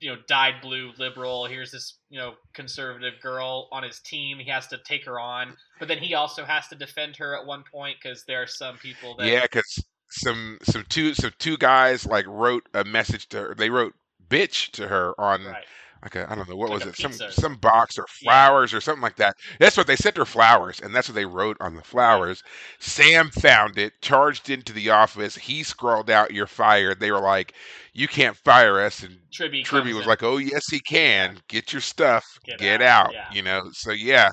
[0.00, 1.46] you know dyed blue liberal.
[1.46, 4.38] Here's this you know conservative girl on his team.
[4.38, 7.46] He has to take her on, but then he also has to defend her at
[7.46, 11.56] one point because there are some people that Yeah, because some some two some two
[11.58, 13.54] guys like wrote a message to her.
[13.54, 13.94] They wrote
[14.28, 15.64] "bitch" to her on right.
[16.02, 18.30] like a I don't know what Like was it some pizza some box or Yeah.
[18.30, 19.36] flowers or something like that.
[19.60, 22.42] That's what they sent her flowers, and that's what they wrote on the flowers.
[22.78, 25.36] Sam found it, charged into the office.
[25.36, 27.54] He scrawled out "You're fired." They were like,
[27.92, 30.06] "You can't fire us," and Tribbey, Tribbey was in.
[30.06, 31.40] like, "Oh yes, he can.
[31.48, 33.32] Get your stuff, Get get, out." out." Yeah.
[33.32, 33.70] You know.
[33.72, 34.30] So yeah,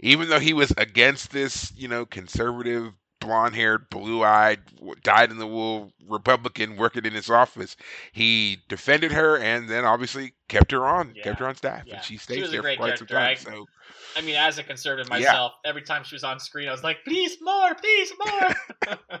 [0.00, 2.92] even though he was against this, you know, conservative,
[3.24, 7.76] blonde-haired, blue-eyed, w- dyed-in-the-wool Republican working in his office,
[8.12, 11.96] he defended her and then obviously kept her on, kept her on staff, Yeah.
[11.96, 13.30] and she She stayed a there for quite some time.
[13.30, 13.66] I- So
[14.16, 15.18] I mean, as a conservative Yeah.
[15.18, 18.98] myself, every time she was on screen, I was like, "Please more, please more."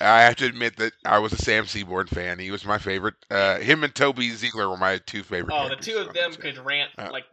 [0.00, 2.38] I have to admit that I was a Sam Seaborn fan.
[2.38, 3.14] He was my favorite.
[3.30, 5.54] Uh, him and Toby Ziegler were my two favorite.
[5.54, 7.24] oh, the two of them could rant Uh, like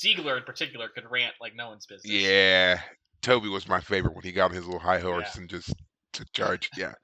[0.00, 2.10] Ziegler in particular could rant like no one's business.
[2.10, 2.80] Yeah,
[3.28, 5.40] Toby was my favorite when he got on his little high horse Yeah.
[5.42, 5.74] and just
[6.14, 6.70] took charge.
[6.76, 6.94] Yeah.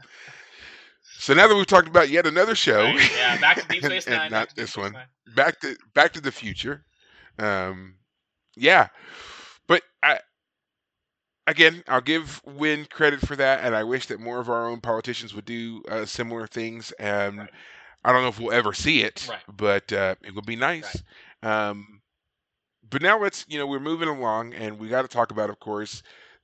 [1.18, 3.93] So now that we've talked about yet another show, Right, Yeah, back to Deep and-
[3.93, 4.31] Space and Nine.
[4.31, 4.93] not to Deep this Space one.
[4.93, 5.07] Nine.
[5.37, 6.85] back to Back to the Future.
[7.39, 7.97] Um,
[8.57, 8.89] yeah,
[9.68, 10.20] but I
[11.47, 14.81] again, I'll give Winn credit for that, and I wish that more of our own
[14.81, 16.93] politicians would do uh, similar things.
[16.99, 17.51] Um, Right.
[18.07, 19.39] I don't know if we'll ever see it, Right.
[19.57, 21.03] but uh, it would be nice.
[21.43, 21.93] Um,
[22.91, 25.61] but now let's, you know, we're moving along, and we got to talk about, of
[25.61, 26.03] course,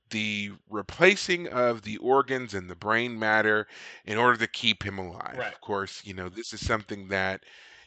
[0.09, 3.67] the replacing of the organs and the brain matter
[4.05, 5.35] in order to keep him alive.
[5.37, 5.53] Right.
[5.53, 7.43] Of course, you know, this is something that,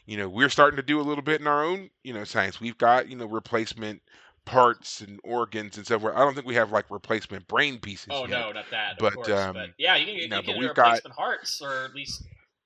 [0.07, 2.59] you know, we're starting to do a little bit in our own, you know, science.
[2.59, 4.01] We've got, you know, replacement
[4.45, 6.15] parts and organs and so forth.
[6.15, 8.29] I don't think we have like replacement brain pieces Oh yet.
[8.29, 8.97] no, not that.
[8.99, 9.29] But, of course.
[9.29, 11.61] um, but yeah, you can, you, you know, can but do we've got- replacement hearts,
[11.61, 12.23] or at least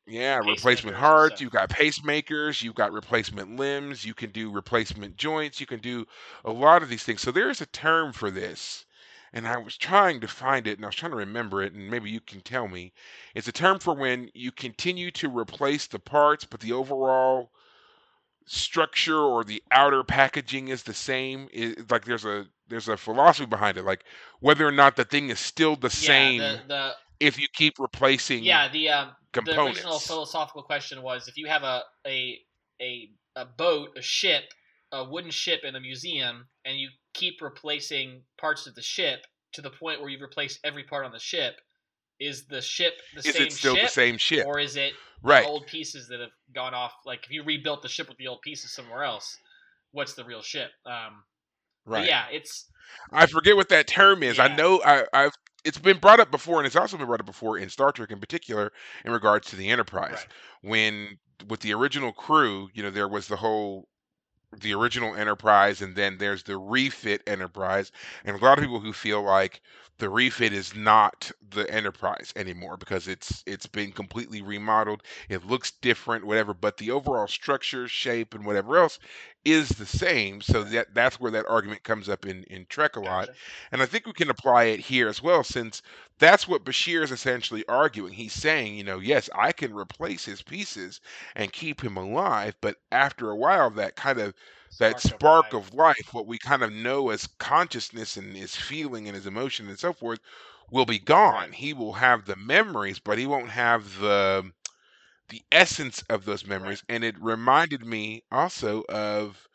[0.09, 5.59] Yeah, replacement hearts, you've got pacemakers, you've got replacement limbs, you can do replacement joints,
[5.59, 6.07] you can do
[6.43, 7.21] a lot of these things.
[7.21, 8.85] So there is a term for this.
[9.31, 11.91] And I was trying to find it and I was trying to remember it, and
[11.91, 12.91] maybe you can tell me.
[13.35, 17.51] It's a term for when you continue to replace the parts, but the overall
[18.47, 21.47] structure or the outer packaging is the same.
[21.53, 24.03] It, like there's a there's a philosophy behind it, like
[24.39, 28.43] whether or not the thing is still the same the, the if you keep replacing
[28.43, 29.11] yeah the um
[29.45, 32.39] the original philosophical question was if you have a a
[32.81, 34.43] a a boat, a ship,
[34.91, 39.21] a wooden ship in a museum, and you keep replacing parts of the ship
[39.53, 41.55] to the point where you've replaced every part on the ship,
[42.19, 44.45] is the ship the is same it still ship, the same ship?
[44.45, 45.45] or is it Right.
[45.45, 46.93] old pieces that have gone off?
[47.05, 49.37] Like if you rebuilt the ship with the old pieces somewhere else,
[49.91, 50.71] what's the real ship?
[50.85, 51.23] Um,
[51.85, 52.05] Right.
[52.05, 52.69] yeah, it's
[53.11, 54.39] I forget what that term is.
[54.39, 55.33] I know I, I've
[55.63, 58.11] it's been brought up before, and it's also been brought up before in Star Trek
[58.11, 58.71] in particular
[59.05, 60.11] in regards to the Enterprise.
[60.11, 60.27] right.
[60.61, 63.87] When with the original crew, you know, there was the whole
[64.57, 67.91] the original Enterprise, and then there's the refit Enterprise,
[68.25, 69.61] and a lot of people who feel like
[69.99, 75.03] the refit is not the Enterprise anymore because it's it's been completely remodeled.
[75.27, 78.97] It looks different, whatever, but the overall structure, shape, and whatever else
[79.45, 80.41] is the same.
[80.41, 83.29] So that that's where that argument comes up in in Trek a lot.
[83.29, 83.37] Gotcha.
[83.71, 85.81] And I think we can apply it here as well, since
[86.19, 88.13] that's what Bashir is essentially arguing.
[88.13, 91.01] He's saying, you know, yes, I can replace his pieces
[91.35, 94.33] and keep him alive, but after a while, that kind of
[94.79, 95.53] that spark life.
[95.53, 99.67] of life, what we kind of know as consciousness and his feeling and his emotion
[99.69, 100.19] and so forth,
[100.71, 101.51] will be gone.
[101.51, 104.51] He will have the memories, but he won't have the
[105.29, 106.83] the essence of those memories.
[106.89, 109.47] And it reminded me also of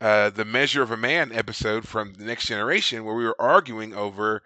[0.00, 3.94] uh, the Measure of a Man episode from the Next Generation, where we were arguing
[3.94, 4.42] over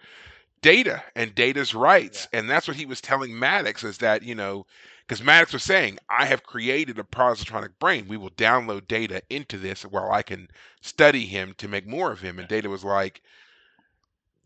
[0.63, 2.27] data and data's rights.
[2.33, 4.67] And that's what he was telling Maddox is that, you know,
[5.07, 8.09] because Maddox was saying, I have created a positronic brain.
[8.09, 10.49] We will download data into this while I can
[10.81, 12.39] study him to make more of him.
[12.39, 13.21] And data was like,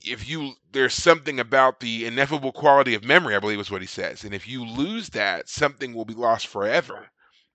[0.05, 3.87] if you there's something about the ineffable quality of memory, I believe is what he
[3.89, 4.25] says.
[4.25, 7.07] And if you lose that, something will be lost forever.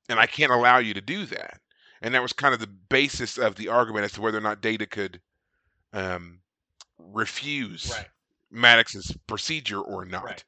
[0.09, 1.59] And I can't allow you to do that.
[2.01, 4.61] And that was kind of the basis of the argument as to whether or not
[4.61, 5.21] data could
[5.93, 6.39] um,
[6.99, 8.07] refuse Right.
[8.51, 10.23] Maddox's procedure or not.
[10.25, 10.45] Right.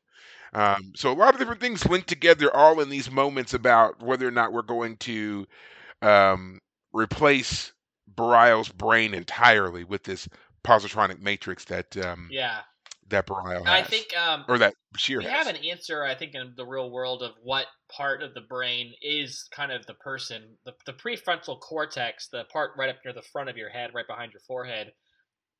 [0.53, 4.27] Um, so a lot of different things linked together, all in these moments about whether
[4.27, 5.47] or not we're going to
[6.01, 6.59] um,
[6.93, 7.73] replace
[8.15, 10.27] Bareil's brain entirely with this
[10.65, 12.61] positronic matrix that um, Yeah.
[13.09, 15.45] that has, I think um, or that Bashir we has.
[15.45, 18.93] have an answer, I think, in the real world of what part of the brain
[19.01, 20.57] is kind of the person.
[20.65, 24.07] The, the prefrontal cortex, the part right up near the front of your head, right
[24.07, 24.91] behind your forehead,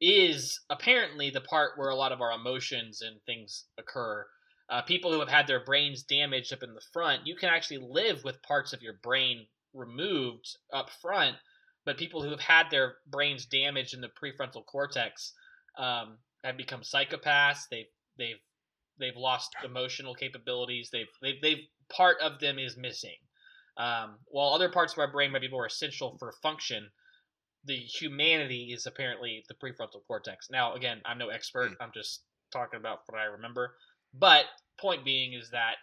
[0.01, 4.25] is apparently the part where a lot of our emotions and things occur.
[4.69, 7.77] Uh, people who have had their brains damaged up in the front, you can actually
[7.77, 11.35] live with parts of your brain removed up front,
[11.85, 15.33] but people who have had their brains damaged in the prefrontal cortex
[15.77, 17.67] um, have become psychopaths.
[17.69, 17.85] They've
[18.17, 18.39] they've
[18.99, 20.89] they've lost emotional capabilities.
[20.91, 23.15] They've they've, they've part of them is missing.
[23.77, 26.89] Um, while other parts of our brain might be more essential for function,
[27.65, 30.47] the humanity is apparently the prefrontal cortex.
[30.49, 31.71] Now, again, I'm no expert.
[31.81, 32.23] I'm just
[32.53, 33.75] talking about what I remember.
[34.13, 34.45] But
[34.79, 35.75] point being is that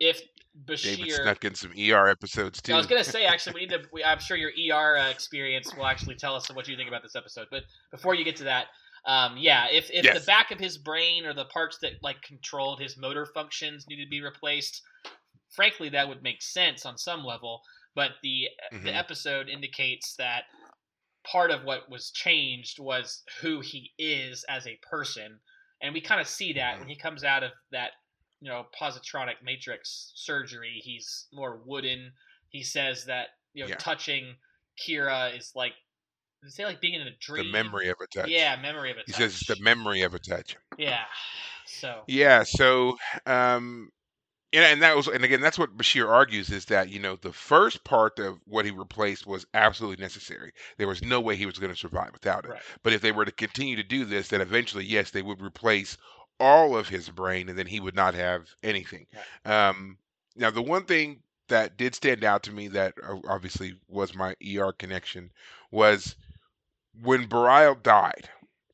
[0.00, 0.20] if
[0.64, 2.74] Bashir David snuck in some ER episodes too.
[2.74, 3.82] I was gonna say actually we need to.
[3.92, 7.02] We, I'm sure your ER uh, experience will actually tell us what you think about
[7.02, 7.46] this episode.
[7.50, 8.66] But before you get to that,
[9.06, 10.20] um, yeah, if if Yes.
[10.20, 14.06] the back of his brain or the parts that like controlled his motor functions needed
[14.06, 14.82] to be replaced,
[15.54, 17.62] frankly, that would make sense on some level.
[17.94, 18.84] But the Mhm.
[18.84, 20.44] the episode indicates that
[21.24, 25.38] part of what was changed was who he is as a person,
[25.80, 27.92] and we kind of see that when he comes out of that
[28.40, 30.80] you know positronic matrix surgery.
[30.82, 32.12] He's more wooden.
[32.48, 33.76] He says that you know Yeah.
[33.76, 34.34] touching
[34.86, 35.72] Kira is like
[36.48, 37.46] say like being in a dream.
[37.46, 38.28] the memory of a touch.
[38.28, 39.06] Yeah, memory of a touch.
[39.06, 40.56] He says it's the memory of a touch.
[40.78, 41.04] yeah.
[41.66, 42.42] So Yeah.
[42.42, 43.90] So, um,
[44.52, 47.32] and, and that was and again that's what Bashir argues is that you know the
[47.32, 50.52] first part of what he replaced was absolutely necessary.
[50.78, 52.50] There was no way he was going to survive without it.
[52.52, 52.62] Right.
[52.82, 55.96] But if they were to continue to do this, then eventually, yes, they would replace
[56.40, 59.06] all of his brain, and then he would not have anything.
[59.44, 59.98] Um,
[60.34, 64.34] now, the one thing that did stand out to me that uh, obviously was my
[64.56, 65.30] ER connection
[65.70, 66.16] was
[67.02, 68.28] when Bareil died,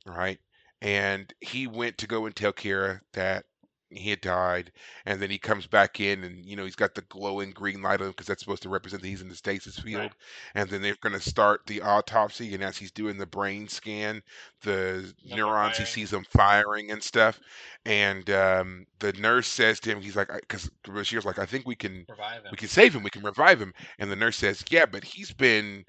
[0.07, 0.39] right?
[0.81, 3.47] And he went to go and tell Kira that
[3.91, 4.73] he had died,
[5.05, 8.01] and then he comes back in, and you know he's got the glowing green light
[8.01, 10.03] on him because that's supposed to represent that he's in the stasis field.
[10.03, 10.13] Right.
[10.55, 14.23] And then they're going to start the autopsy, and as he's doing the brain scan,
[14.63, 15.87] the neurons he firing.
[15.87, 17.41] sees them firing and stuff.
[17.85, 21.77] And um, the nurse says to him, he's like, because Bashir's like, I think we
[21.77, 22.49] can Revive him.
[22.51, 23.73] we can save him, we can revive him.
[23.99, 25.85] And the nurse says, yeah, but he's been,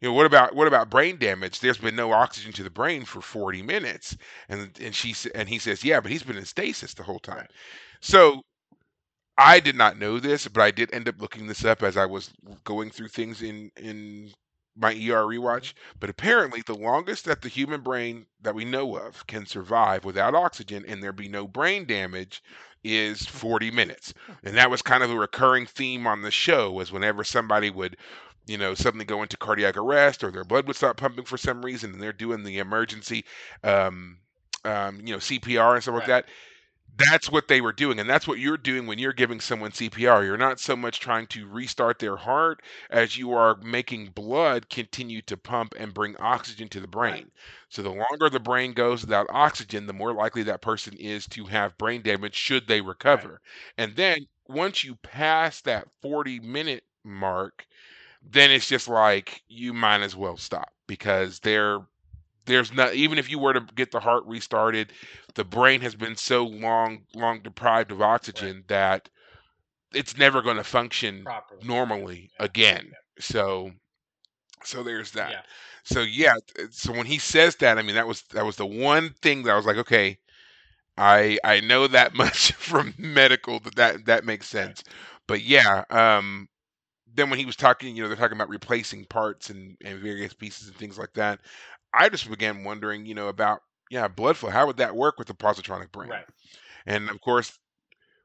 [0.00, 1.60] you know, what about what about brain damage?
[1.60, 4.16] There's been no oxygen to the brain for 40 minutes.
[4.48, 7.46] And and she and he says, yeah, but he's been in stasis the whole time.
[8.00, 8.42] So
[9.38, 12.06] I did not know this, but I did end up looking this up as I
[12.06, 12.30] was
[12.64, 14.32] going through things in in
[14.76, 15.74] my ER rewatch.
[15.98, 20.34] But apparently, the longest that the human brain that we know of can survive without
[20.34, 22.42] oxygen and there be no brain damage
[22.84, 24.14] is 40 minutes.
[24.44, 27.96] And that was kind of a recurring theme on the show was whenever somebody would,
[28.50, 31.64] you know, suddenly go into cardiac arrest or their blood would stop pumping for some
[31.64, 33.24] reason and they're doing the emergency
[33.64, 34.18] um,
[34.64, 36.26] um, you know, CPR and stuff like that
[36.96, 37.98] that's what they were doing.
[37.98, 41.26] And that's what you're doing when you're giving someone CPR you're not so much trying
[41.28, 46.68] to restart their heart as you are making blood continue to pump and bring oxygen
[46.68, 47.24] to the brain.
[47.24, 47.32] Right.
[47.68, 51.46] so the longer the brain goes without oxygen the more likely that person is to
[51.46, 53.40] have brain damage should they recover.
[53.78, 57.66] And then once you pass that 40 minute mark
[58.22, 61.80] then it's just like you might as well stop because there
[62.46, 64.92] there's not even if you were to get the heart restarted
[65.34, 69.08] the brain has been so long long deprived of oxygen that
[69.94, 71.62] it's never going to function Properly.
[71.62, 72.38] normally Yeah.
[72.38, 73.72] again so
[74.64, 75.42] so there's that Yeah.
[75.84, 76.34] so yeah
[76.70, 79.52] so when he says that i mean that was that was the one thing that
[79.52, 80.18] i was like okay
[80.98, 84.74] i i know that much from medical that that, that makes Right.
[84.74, 84.84] sense
[85.26, 86.48] but yeah um
[87.20, 90.34] then when he was talking you know they're talking about replacing parts and and various
[90.34, 91.40] pieces and things like that
[91.94, 93.60] i just began wondering you know about
[93.90, 96.26] yeah blood flow how would that work with the positronic brain Right.
[96.86, 97.58] and of course,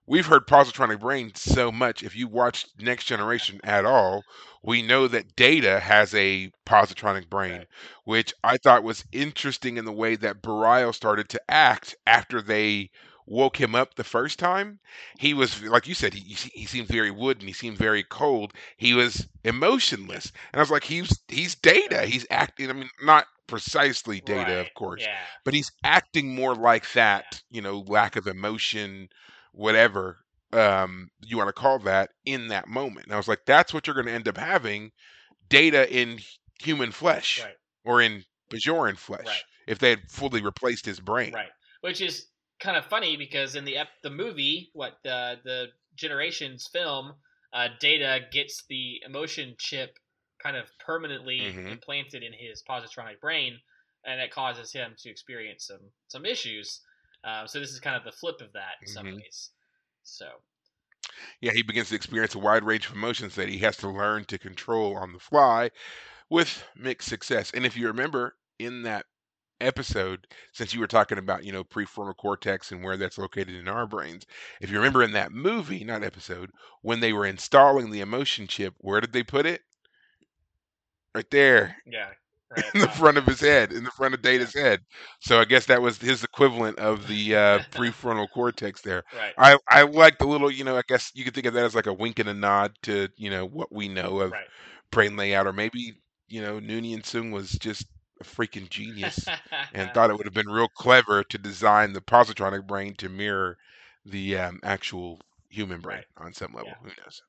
[0.08, 2.04] we've heard positronic brain so much.
[2.04, 4.24] If you watch Next Generation at all,
[4.64, 7.68] we know that Data has a positronic brain, Right.
[8.06, 12.92] which I thought was interesting in the way that Bareil started to act after they
[13.28, 14.80] woke him up the first time.
[15.18, 16.22] He was like you said, he
[16.54, 17.48] he seemed very wooden.
[17.48, 18.54] He seemed very cold.
[18.78, 22.06] He was emotionless, and I was like, he's he's Data.
[22.06, 22.70] He's acting.
[22.70, 24.68] I mean, not precisely Data, Right.
[24.68, 25.18] of course Yeah.
[25.44, 29.10] but he's acting more like that, you know, lack of emotion,
[29.52, 30.18] whatever
[30.52, 33.06] um, you want to call that, in that moment.
[33.06, 34.92] And I was like, that's what you're going to end up having
[35.50, 36.20] data in
[36.60, 37.56] human flesh Right.
[37.84, 39.44] or in Bajoran flesh Right.
[39.68, 41.34] if they had fully replaced his brain.
[41.34, 41.50] Right.
[41.82, 42.28] Which is
[42.60, 47.16] kind of funny because in the ep- the movie, what the the Generations film,
[47.54, 49.98] uh, Data gets the emotion chip
[50.44, 51.66] kind of permanently Mhm.
[51.66, 53.60] implanted in his positronic brain,
[54.06, 56.82] and it causes him to experience some some issues.
[57.24, 59.24] Um, so this is kind of the flip of that in some Mhm.
[59.24, 59.52] ways.
[60.04, 60.44] So
[61.42, 64.26] Yeah, he begins to experience a wide range of emotions that he has to learn
[64.26, 65.72] to control on the fly
[66.30, 67.52] with mixed success.
[67.54, 69.08] And if you remember in that
[69.62, 73.68] episode, since you were talking about, you know, prefrontal cortex and where that's located in
[73.68, 74.26] our brains,
[74.62, 76.52] if you remember in that movie, not episode,
[76.82, 79.62] when they were installing the emotion chip, where did they put it?
[81.14, 82.10] Right there yeah,
[82.56, 82.66] right.
[82.76, 84.82] in the front of his head, in the front of Data's head.
[85.22, 89.04] So I guess that was his equivalent of the uh, prefrontal cortex there.
[89.16, 89.34] right.
[89.38, 91.76] I I like the little, you know, I guess you could think of that as
[91.76, 94.48] like a wink and a nod to, you know, what we know of right.
[94.92, 95.96] brain layout, or maybe,
[96.28, 97.86] you know, Noonien Soong was just
[98.20, 99.32] a freaking genius
[99.72, 103.58] and thought it would have been real clever to design the positronic brain to mirror
[104.06, 106.78] the um, actual human brain on some level.
[106.78, 106.78] Yeah.
[106.82, 107.22] Who knows?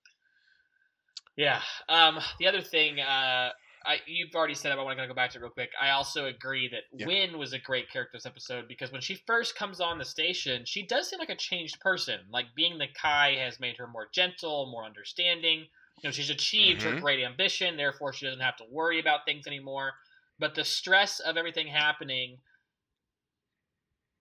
[1.36, 1.60] Yeah.
[1.88, 3.50] Um, the other thing, uh,
[3.84, 5.70] I you've already said it, but I want to go back to it real quick.
[5.80, 7.06] I also agree that Yeah.
[7.06, 10.64] Winn was a great character this episode because when she first comes on the station,
[10.64, 12.20] she does seem like a changed person.
[12.30, 15.60] Like being the Kai has made her more gentle, more understanding.
[16.02, 17.00] You know, she's achieved her Mhm.
[17.00, 19.92] great ambition, therefore she doesn't have to worry about things anymore.
[20.38, 22.38] But the stress of everything happening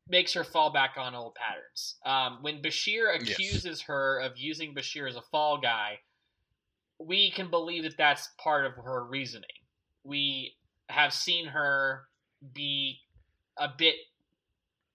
[0.07, 1.95] makes her fall back on old patterns.
[2.05, 3.32] Um, when Bashir Yes.
[3.32, 5.99] accuses her of using Bashir as a fall guy,
[6.99, 9.49] we can believe that that's part of her reasoning.
[10.03, 10.55] We
[10.89, 12.07] have seen her
[12.53, 13.01] be
[13.57, 13.95] a bit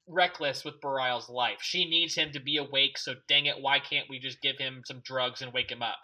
[0.06, 1.58] reckless with Bareil's life.
[1.60, 4.82] She needs him to be awake, so dang it, why can't we just give him
[4.84, 5.98] some drugs and wake him up?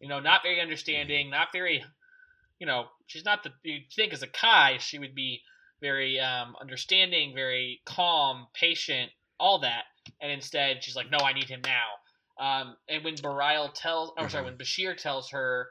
[0.00, 1.84] You know, not very understanding, not very,
[2.62, 5.40] you know, she's not the, you'd think as a Kai, she would be
[5.80, 9.10] very um, understanding, very calm, patient,
[9.40, 9.82] all that.
[10.20, 11.88] And instead, she's like, no, I need him now.
[12.38, 14.46] Um, and when Bareil tells, oh, sorry, Mhm.
[14.46, 15.66] when Bashir tells her,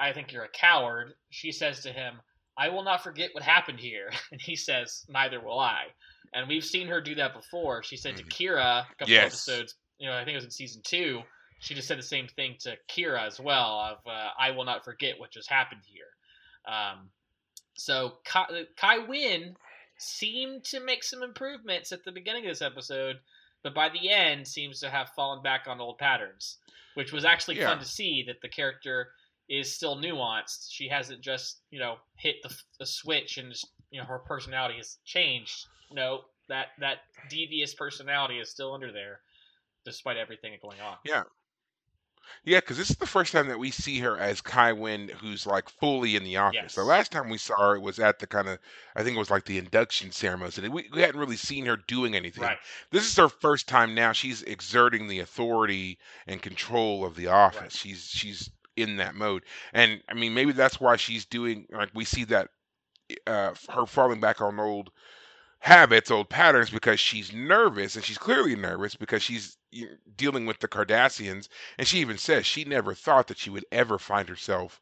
[0.00, 2.14] I think you're a coward, she says to him,
[2.58, 4.10] I will not forget what happened here.
[4.32, 5.84] And he says, neither will I.
[6.32, 7.84] And we've seen her do that before.
[7.84, 8.28] She said to Mhm.
[8.30, 9.28] Kira a couple Yes.
[9.28, 11.22] episodes, you know, I think it was in season two.
[11.60, 14.84] She just said the same thing to Kira as well of uh, I will not
[14.84, 16.10] forget what just happened here.
[16.66, 17.10] Um,
[17.74, 18.46] so Kai,
[18.76, 19.56] Kai Winn
[19.98, 23.16] seemed to make some improvements at the beginning of this episode,
[23.62, 26.58] but by the end seems to have fallen back on old patterns,
[26.94, 27.68] which was actually Yeah.
[27.68, 29.12] fun to see that the character
[29.48, 30.68] is still nuanced.
[30.70, 34.76] She hasn't just you know hit the, the switch and just, you know her personality
[34.76, 35.66] has changed.
[35.92, 36.98] No, that that
[37.28, 39.20] devious personality is still under there,
[39.84, 40.96] despite everything going on.
[41.04, 41.24] Yeah.
[42.44, 45.46] Yeah, because this is the first time that we see her as Kai Winn, who's
[45.46, 46.74] like fully in the office.
[46.74, 46.88] The Yes.
[46.88, 48.58] last time we saw her it was at the kind of,
[48.94, 50.52] I think it was like the induction ceremony.
[50.56, 52.44] And we, we hadn't really seen her doing anything.
[52.44, 52.58] Right.
[52.90, 54.12] This is her first time now.
[54.12, 57.60] She's exerting the authority and control of the office.
[57.60, 57.72] Right.
[57.72, 62.04] She's she's in that mode, and I mean maybe that's why she's doing like we
[62.04, 62.48] see that
[63.26, 64.90] uh, her falling back on old
[65.64, 69.56] habits, old patterns, because she's nervous, and she's clearly nervous because she's
[70.14, 71.48] dealing with the Cardassians,
[71.78, 74.78] and she even says she never thought that she would ever find herself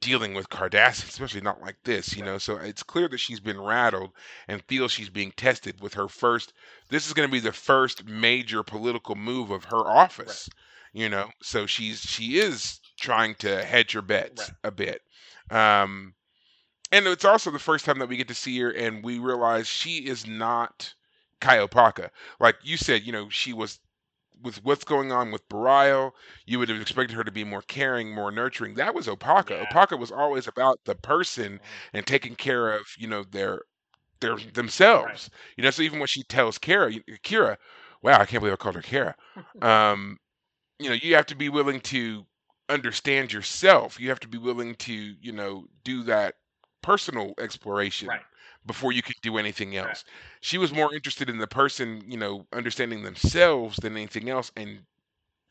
[0.00, 2.38] dealing with Cardassians, especially not like this, you know.
[2.38, 4.10] So it's clear that she's been rattled
[4.48, 6.52] and feels she's being tested with her first.
[6.90, 10.48] This is going to be the first major political move of her office,
[10.92, 11.30] you know.
[11.40, 15.02] So she's she is trying to hedge her bets a bit.
[15.52, 16.15] Um,
[16.92, 19.66] and it's also the first time that we get to see her and we realize
[19.66, 20.94] she is not
[21.40, 22.10] Kai Opaka.
[22.40, 23.80] Like you said, you know, she was
[24.42, 26.12] with what's going on with Bareil,
[26.46, 28.74] you would have expected her to be more caring, more nurturing.
[28.74, 29.50] That was Opaka.
[29.50, 29.64] Yeah.
[29.64, 31.60] Opaka was always about the person Mhm.
[31.94, 33.62] and taking care of, you know, their
[34.20, 35.30] their themselves.
[35.56, 36.92] You know, so even when she tells Kara,
[37.24, 37.56] Kira,
[38.02, 39.16] wow, I can't believe I called her Kara.
[39.62, 40.18] Um,
[40.78, 42.26] you know, you have to be willing to
[42.68, 44.00] understand yourself.
[44.00, 46.34] You have to be willing to, you know, do that
[46.82, 48.22] personal exploration Right.
[48.66, 49.88] before you can do anything Right.
[49.88, 50.04] else.
[50.40, 54.84] She was more interested in the person, you know, understanding themselves than anything else, and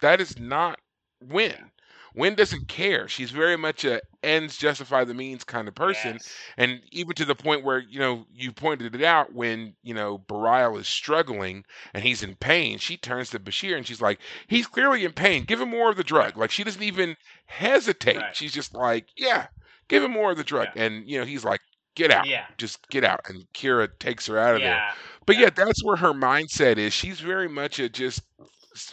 [0.02, 0.80] that is not
[1.22, 1.72] Winn.
[2.14, 3.10] Winn doesn't care.
[3.10, 6.34] She's very much a ends justify the means kind of person, Yes.
[6.56, 10.20] and even to the point where you know you pointed it out when you know
[10.20, 12.78] Bareil is struggling and he's in pain.
[12.78, 15.44] She turns to Bashir and she's like, "He's clearly in pain.
[15.44, 17.18] Give him more of the drug." Like she doesn't even
[17.48, 18.18] hesitate.
[18.18, 18.36] Right.
[18.36, 19.48] She's just like, "Yeah,
[19.90, 20.84] give him more of the drug." Yeah.
[20.84, 21.62] And you know he's like,
[21.96, 22.46] "Get out." Yeah.
[22.58, 24.82] Just get out, and Kira takes her out of there.
[25.26, 25.44] But yeah.
[25.44, 26.94] yet, that's where her mindset is.
[26.94, 28.22] She's very much a just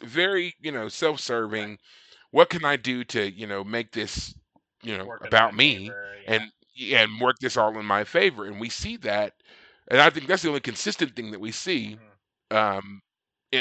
[0.03, 1.79] very, you know, self-serving.
[2.31, 4.35] What can I do to, you know, make this,
[4.83, 6.33] you know, Work about me favor, yeah.
[6.35, 6.51] and
[6.95, 8.47] and work this all in my favor?
[8.47, 9.35] And we see that,
[9.91, 11.99] and I think that's the only consistent thing that we see
[12.51, 12.57] Mhm.
[12.57, 13.03] um,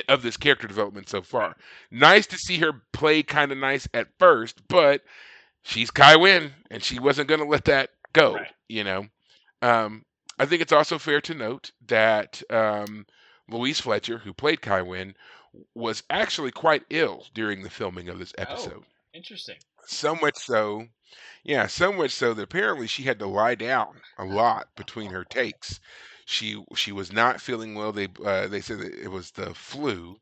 [0.07, 1.55] of this character development so far.
[1.91, 5.01] Nice to see her play kind of nice at first, but
[5.63, 8.35] she's Kai Winn, and she wasn't going to let that go.
[8.35, 8.51] Right.
[8.67, 9.05] You know,
[9.61, 10.05] um,
[10.39, 13.05] I think it's also fair to note that um,
[13.49, 15.15] Louise Fletcher, who played Kai Winn,
[15.75, 18.41] was actually quite ill during the filming of this Oh.
[18.43, 18.83] episode.
[19.13, 19.57] Interesting.
[19.85, 20.85] So much so,
[21.43, 25.25] yeah, so much so that apparently she had to lie down a lot between her
[25.25, 25.79] takes.
[26.25, 27.91] She she was not feeling well.
[27.91, 30.20] They uh, they said that it was the flu,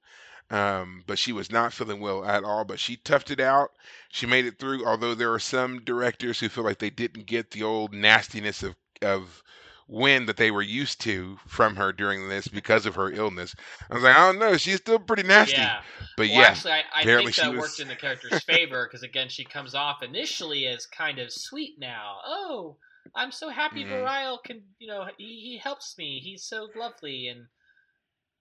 [0.51, 2.65] um, but she was not feeling well at all.
[2.65, 3.71] But she toughed it out.
[4.09, 4.85] She made it through.
[4.85, 8.75] Although there are some directors who feel like they didn't get the old nastiness of
[9.01, 9.43] of
[9.87, 13.55] Winn that they were used to from her during this because of her illness.
[13.89, 14.55] I was like, I don't know.
[14.57, 15.57] She's still pretty nasty.
[15.57, 15.81] Yeah.
[16.15, 18.85] But well, yeah, actually, I, I think she that was- worked in the character's favor
[18.87, 22.17] because again, she comes off initially as kind of sweet now.
[22.25, 22.75] Oh,
[23.15, 23.83] I'm so happy.
[23.83, 26.19] Bareil can, you know, he, he helps me.
[26.23, 27.45] He's so lovely, and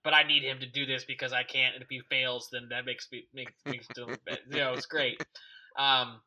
[0.04, 1.74] but I need him to do this because I can't.
[1.74, 4.08] And if he fails, then that makes me makes me still,
[4.50, 5.22] you know, it's great.
[5.78, 6.20] Um,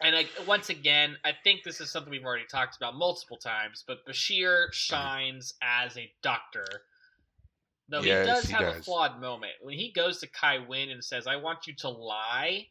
[0.00, 3.84] and I, once again, I think this is something we've already talked about multiple times,
[3.86, 6.66] but Bashir shines as a doctor.
[7.88, 9.52] Though Yes, he does he have a flawed moment.
[9.60, 12.66] When he goes to Kai Winn and says, I want you to lie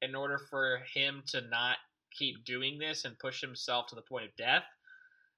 [0.00, 1.76] in order for him to not
[2.16, 4.64] keep doing this and push himself to the point of death.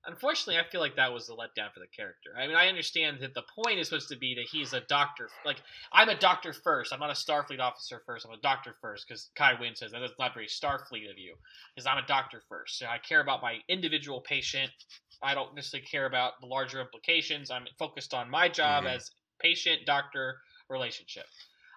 [0.04, 2.30] Unfortunately, I feel like that was a letdown for the character.
[2.36, 5.28] I mean, I understand that the point is supposed to be that he's a doctor.
[5.44, 6.92] Like, I'm a doctor first.
[6.92, 8.26] I'm not a Starfleet officer first.
[8.26, 11.36] I'm a doctor first because Kai Winn says that is not very Starfleet of you.
[11.74, 12.78] Because I'm a doctor first.
[12.78, 14.72] So I care about my individual patient.
[15.22, 17.52] I don't necessarily care about the larger implications.
[17.52, 18.96] I'm focused on my job Mhm.
[18.96, 21.26] as patient doctor relationship.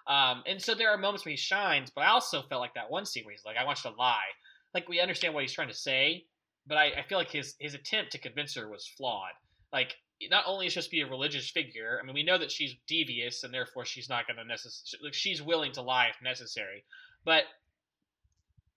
[0.08, 2.90] Um, and so there are moments where he shines, but I also felt like that
[2.90, 4.32] one scene where he's like, "I want you to lie."
[4.74, 6.26] Like we understand what he's trying to say,
[6.66, 9.32] but I, I feel like his his attempt to convince her was flawed.
[9.72, 9.96] Like
[10.30, 12.50] not only is she supposed to be a religious figure, I mean, we know that
[12.50, 16.22] she's devious and therefore she's not going to necessarily, like, she's willing to lie if
[16.22, 16.84] necessary.
[17.24, 17.44] But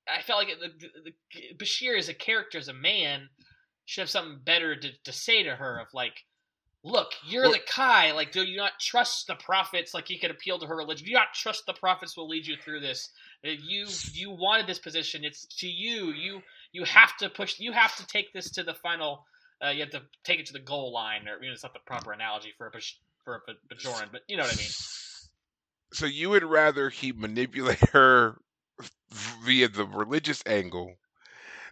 [0.07, 3.29] I felt like the, the, the, Bashir as a character, as a man,
[3.85, 6.25] should have something better to, to say to her of like,
[6.83, 8.11] look, you're well, the Kai.
[8.11, 9.93] Like, do you not trust the prophets?
[9.93, 11.05] Like, he could appeal to her religion.
[11.05, 13.09] Do you not trust the prophets will lead you through this?
[13.45, 15.23] Uh, you you wanted this position.
[15.23, 16.11] It's to you.
[16.11, 17.59] You you have to push.
[17.59, 19.25] You have to take this to the final.
[19.63, 21.73] Uh, you have to take it to the goal line, or you know, it's not
[21.73, 22.71] the proper analogy for a
[23.23, 24.69] for a Bajoran, but you know what I mean.
[25.91, 28.39] So you would rather he manipulate her
[29.43, 30.95] via the religious angle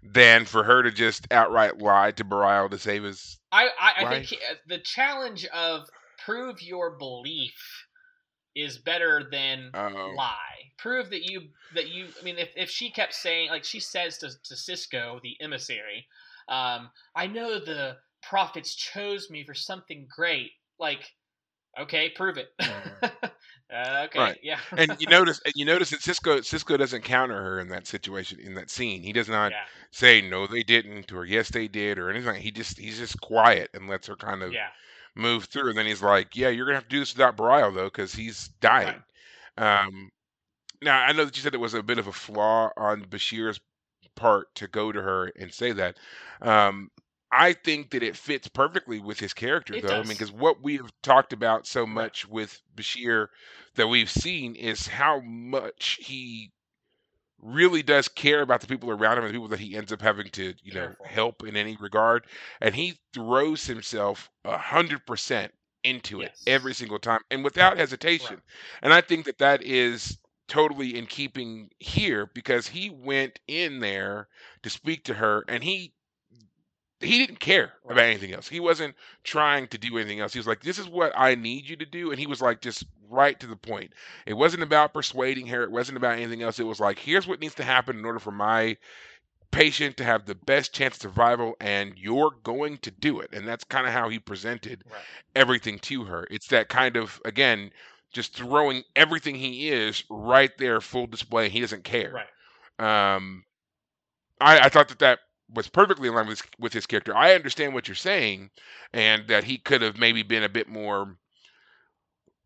[0.03, 3.37] than for her to just outright lie to Bareil to save his.
[3.51, 5.87] I I, I think he, uh, the challenge of
[6.25, 7.86] prove your belief
[8.57, 10.13] is better than oh.
[10.15, 10.33] lie.
[10.77, 11.41] Prove that you
[11.73, 12.07] that you.
[12.19, 16.05] I mean, if, if she kept saying like she says to to Sisko, the emissary,
[16.49, 20.51] um, I know the prophets chose me for something great.
[20.79, 21.11] Like,
[21.79, 22.49] okay, prove it.
[22.61, 23.11] Mm.
[23.69, 24.39] Uh, okay, right.
[24.41, 24.59] yeah.
[24.77, 28.53] and you notice, you notice that Sisko Sisko doesn't counter her in that situation in
[28.53, 29.03] that scene.
[29.03, 29.63] He does not yeah.
[29.91, 32.41] say no, they didn't, or yes, they did, or anything.
[32.41, 34.69] He just he's just quiet and lets her kind of yeah.
[35.18, 35.70] Move through.
[35.70, 38.13] And then he's like, "Yeah, you're gonna have to do this without Bareil though, because
[38.13, 39.03] he's dying."
[39.57, 40.11] Um,
[40.82, 43.59] now I know that you said it was a bit of a flaw on Bashir's
[44.15, 45.97] part to go to her and say that.
[46.41, 46.89] Um,
[47.32, 49.95] I think that it fits perfectly with his character, It though.
[49.95, 53.28] I mean, because what we've talked about so much with Bashir
[53.76, 56.51] that we've seen is how much he
[57.41, 60.01] really does care about the people around him and the people that he ends up
[60.01, 61.05] having to, you know, Careful.
[61.05, 62.25] help in any regard.
[62.61, 67.77] And he throws himself a hundred percent into it every single time and without Right.
[67.77, 68.41] hesitation.
[68.81, 70.17] And I think that that is
[70.47, 74.27] totally in keeping here because he went in there
[74.63, 75.93] to speak to her and he
[76.99, 78.47] he didn't care about anything else.
[78.47, 80.33] He wasn't trying to do anything else.
[80.33, 82.61] He was like, "This is what I need you to do," and he was like,
[82.61, 83.93] just right to the point.
[84.25, 85.63] It wasn't about persuading her.
[85.63, 86.59] It wasn't about anything else.
[86.59, 88.77] It was like, "Here's what needs to happen in order for my
[89.51, 93.47] patient to have the best chance of survival, and you're going to do it." And
[93.47, 95.01] that's kind of how he presented Right.
[95.35, 96.27] everything to her.
[96.31, 97.71] It's that kind of again,
[98.11, 101.49] just throwing everything he is right there, full display.
[101.49, 102.13] He doesn't care.
[102.79, 103.15] Right.
[103.15, 103.43] Um,
[104.41, 105.19] I, I thought that that
[105.53, 107.15] was perfectly line with with his character.
[107.15, 108.49] I understand what you're saying,
[108.93, 111.17] and that he could have maybe been a bit more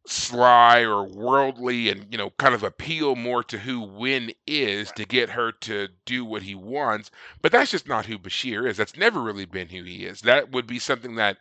[0.07, 5.05] sly or worldly, and you know, kind of appeal more to who Winn is to
[5.05, 7.11] get her to do what he wants.
[7.41, 8.77] But that's just not who Bashir is.
[8.77, 10.21] That's never really been who he is.
[10.21, 11.37] That would be something that,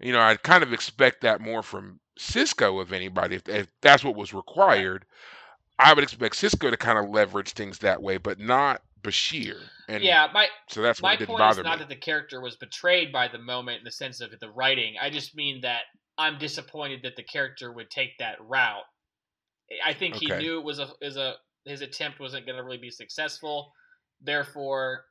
[0.00, 4.04] you know, I'd kind of expect that more from Sisko of anybody, if, if that's
[4.04, 5.04] what was required.
[5.78, 9.56] I would expect Sisko to kind of leverage things that way, but not Bashir.
[9.88, 11.78] And yeah, my so that's my point is not me.
[11.78, 14.94] that the character was betrayed by the moment in the sense of the writing.
[15.00, 15.82] I just mean that
[16.18, 18.84] I'm disappointed that the character would take that route.
[19.84, 21.34] I think he knew it was a is a
[21.64, 23.72] his attempt wasn't going to really be successful.
[24.20, 25.04] Therefore,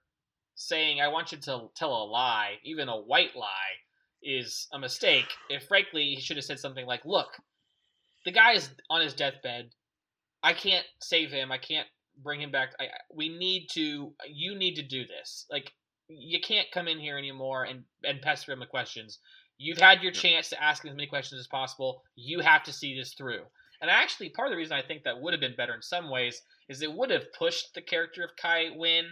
[0.56, 3.76] saying I want you to tell a lie, even a white lie,
[4.22, 5.28] is a mistake.
[5.50, 7.30] If frankly he should have said something like, "Look,
[8.26, 9.72] the guy is on his deathbed.
[10.44, 11.52] I can't save him.
[11.52, 11.88] I can't
[12.24, 12.74] bring him back.
[12.80, 14.14] I, we need to.
[14.28, 15.46] You need to do this.
[15.52, 15.72] Like
[16.08, 19.20] you can't come in here anymore and and pester him with questions.
[19.58, 22.04] You've had your chance to ask him as many questions as possible.
[22.16, 23.44] You have to see this through.
[23.82, 26.10] And actually, part of the reason I think that would have been better in some
[26.10, 29.06] ways is it would have pushed the character of Kai Winn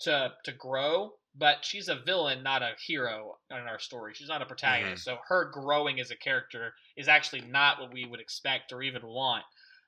[0.00, 1.12] to to grow.
[1.36, 4.14] But she's a villain, not a hero in our story.
[4.14, 5.04] She's not a protagonist.
[5.04, 9.06] So her growing as a character is actually not what we would expect or even
[9.06, 9.44] want,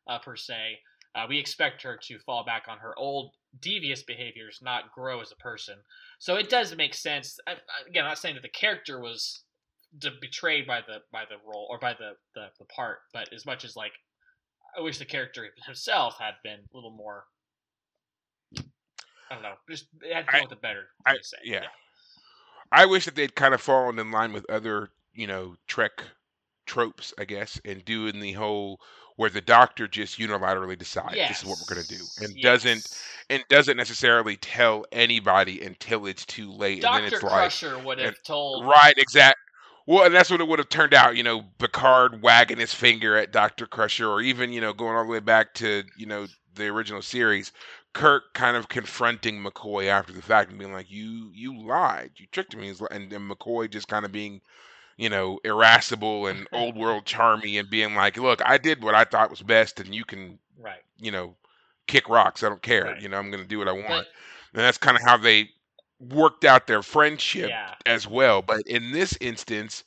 [0.06, 0.78] uh, per se.
[1.14, 5.30] Uh, we expect her to fall back on her old devious behaviors, not grow as
[5.30, 5.74] a person.
[6.18, 7.38] So it does make sense.
[7.46, 7.52] I,
[7.86, 9.42] again, I'm not saying that the character was
[9.98, 13.44] de- betrayed by the by the role or by the, the the part, but as
[13.44, 13.92] much as like
[14.76, 17.24] I wish the character himself had been a little more.
[18.58, 19.54] I don't know.
[19.68, 20.84] Just it had come I- with a better.
[21.06, 21.36] I- way say.
[21.44, 21.48] it.
[21.50, 21.66] yeah.
[22.70, 26.04] I wish that they'd kind of fallen in line with other, you know, Trek
[26.66, 28.80] tropes, I guess, and doing the whole
[29.16, 32.88] where the doctor just unilaterally decides this is what we're going to do and doesn't
[33.28, 37.78] and doesn't necessarily tell anybody until it's too late and then Doctor it's like Crusher
[37.78, 38.64] would have and- told.
[38.66, 39.38] right exact
[39.86, 43.16] well and that's what it would have turned out you know picard wagging his finger
[43.16, 46.26] at dr crusher or even you know going all the way back to you know
[46.54, 47.52] the original series
[47.92, 52.26] kirk kind of confronting mccoy after the fact and being like you you lied you
[52.32, 54.40] tricked me li- and mccoy just kind of being
[55.02, 59.02] you know, irascible and old world charmy and being like, look, I did what I
[59.02, 60.78] thought was best, and you can, right.
[60.96, 61.34] you know,
[61.88, 62.44] kick rocks.
[62.44, 62.84] I don't care.
[62.84, 63.02] Right.
[63.02, 63.88] You know, I'm going to do what I want.
[63.88, 64.06] But
[64.54, 65.50] And that's kind of how they
[65.98, 68.42] worked out their friendship yeah, as well.
[68.42, 69.82] But in this instance,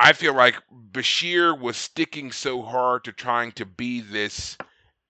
[0.00, 0.56] I feel like
[0.90, 4.58] Bashir was sticking so hard to trying to be this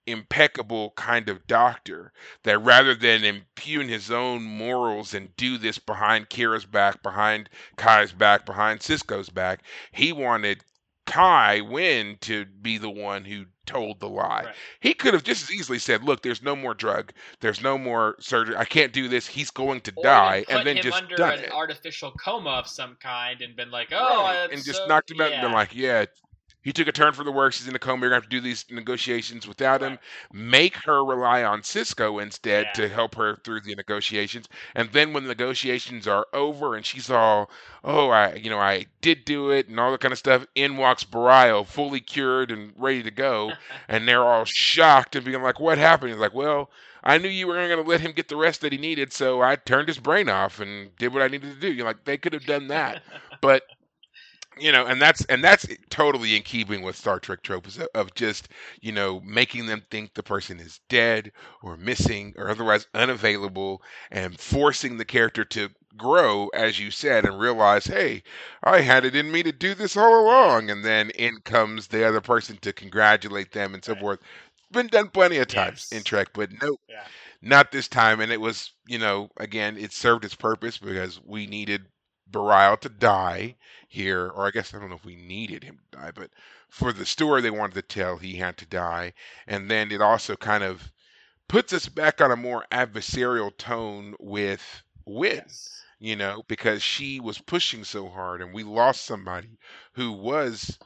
[0.06, 2.12] impeccable kind of doctor
[2.44, 8.12] that rather than impugn his own morals and do this behind Kira's back, behind Kai's
[8.12, 9.62] back, behind Sisko's back,
[9.92, 10.62] he wanted
[11.06, 14.42] Kai Winn to be the one who told the lie.
[14.46, 14.54] right.
[14.80, 18.16] He could have just as easily said, "Look, there's no more drug, there's no more
[18.20, 18.56] surgery.
[18.56, 19.26] I can't do this.
[19.26, 21.52] He's going to Or die," and then him just under done an it.
[21.52, 25.20] artificial coma of some kind and been like, oh, Right, and just so- knocked him
[25.20, 26.06] out and been like, "Yeah,
[26.66, 27.58] he took a turn for the worse.
[27.58, 28.00] He's in a coma.
[28.00, 30.00] You're gonna have to do these negotiations without him.
[30.32, 32.72] Make her rely on Sisko instead Yeah.
[32.72, 34.48] to help her through the negotiations.
[34.74, 37.50] And then when the negotiations are over and she's all,
[37.84, 40.44] oh, I, you know, I did do it and all that kind of stuff.
[40.56, 43.52] In walks Bareil, fully cured and ready to go,
[43.88, 46.68] and they're all shocked and being like, "What happened?" He's like, "Well."
[47.04, 49.40] I knew you were going to let him get the rest that he needed, so
[49.40, 51.72] I turned his brain off and did what I needed to do.
[51.72, 53.00] You're like, they could have done that
[53.40, 53.62] but
[54.58, 58.48] you know and that's and that's totally in keeping with star trek tropes of, just
[58.80, 64.38] you know making them think the person is dead or missing or otherwise unavailable and
[64.38, 68.22] forcing the character to grow as you said and realize hey
[68.62, 72.06] i had it in me to do this all along and then in comes the
[72.06, 73.96] other person to congratulate them and so Right.
[73.96, 74.20] forth
[74.72, 77.08] been done plenty of times in trek but nope yeah.
[77.42, 81.46] not this time and it was you know again it served its purpose because we
[81.46, 81.86] needed
[82.30, 83.56] Bareil to die
[83.88, 86.30] here or i guess i don't know if we needed him to die but
[86.68, 89.12] for the story they wanted to tell he had to die
[89.46, 90.92] and then it also kind of
[91.48, 95.84] puts us back on a more adversarial tone with Winn Yes.
[95.98, 99.58] you know because she was pushing so hard and we lost somebody
[99.92, 100.78] who was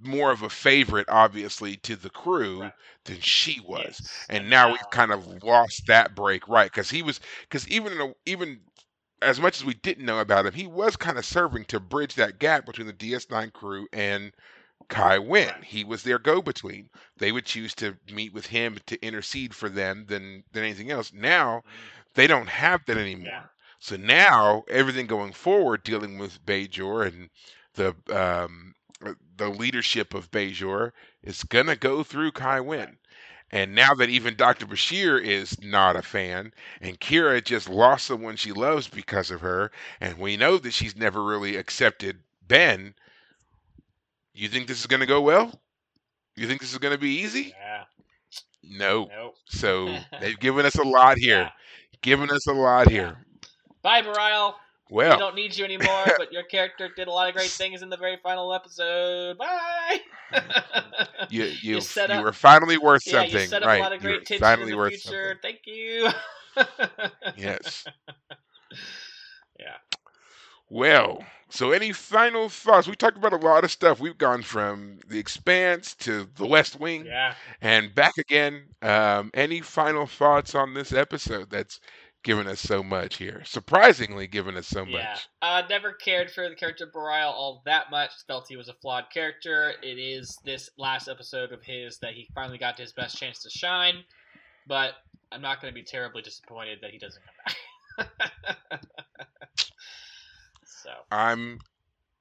[0.00, 2.72] more of a favorite obviously to the crew Right.
[3.04, 4.26] than she was Yes.
[4.28, 8.00] and now we've kind of lost that break right because he was because even in
[8.00, 8.60] a, even
[9.22, 12.14] as much as we didn't know about him he was kind of serving to bridge
[12.14, 14.32] that gap between the ds9 crew and
[14.88, 16.90] kai Winn he was their go-between.
[17.18, 21.12] They would choose to meet with him to intercede for them than than anything else.
[21.12, 23.26] Now Mm, they don't have that anymore.
[23.26, 23.48] Yeah.
[23.80, 27.30] so now everything going forward dealing with Bajor and
[27.74, 28.74] the um
[29.36, 30.92] the leadership of Bajor
[31.22, 32.98] is gonna go through kai Winn.
[33.50, 34.66] And now that even Dr.
[34.66, 39.70] Bashir is not a fan, and Kira just lost someone she loves because of her,
[40.00, 42.94] and we know that she's never really accepted Ben,
[44.34, 45.60] you think this is going to go well?
[46.36, 47.54] You think this is going to be easy?
[47.58, 47.84] Yeah.
[48.62, 49.08] No.
[49.08, 49.36] Nope.
[49.46, 51.50] So they've given us a lot here.
[51.50, 51.50] Yeah.
[52.02, 52.90] Given us a lot Yeah.
[52.90, 53.26] here.
[53.82, 54.02] Bye,
[54.90, 55.10] Bareil.
[55.12, 57.88] we don't need you anymore, but your character did a lot of great things in
[57.90, 59.38] the very final episode.
[59.38, 59.98] Bye.
[61.30, 63.80] you you You you, set up- were finally worth yeah, something, you set up right?
[63.80, 65.38] a lot of you great tension in the worth future.
[65.42, 65.42] something.
[65.42, 66.08] Thank you.
[67.36, 67.84] Yes.
[69.58, 69.76] Yeah.
[70.68, 72.86] Well, so any final thoughts?
[72.86, 73.98] We talked about a lot of stuff.
[74.00, 77.34] We've gone from The Expanse to The West Wing Yeah.
[77.60, 78.66] and back again.
[78.82, 81.80] Um, any final thoughts on this episode that's
[82.22, 83.42] given us so much here?
[83.44, 84.94] Surprisingly, given us so much.
[84.94, 85.10] Yeah.
[85.12, 85.28] much.
[85.42, 88.10] Uh, never cared for the character Bareil all that much.
[88.26, 89.72] Felt he was a flawed character.
[89.82, 93.50] It is this last episode of his that he finally got his best chance to
[93.50, 94.04] shine.
[94.66, 94.94] But
[95.32, 97.22] I'm not going to be terribly disappointed that he doesn't
[97.96, 98.06] come
[98.68, 98.80] back.
[100.64, 100.90] so.
[101.10, 101.60] I'm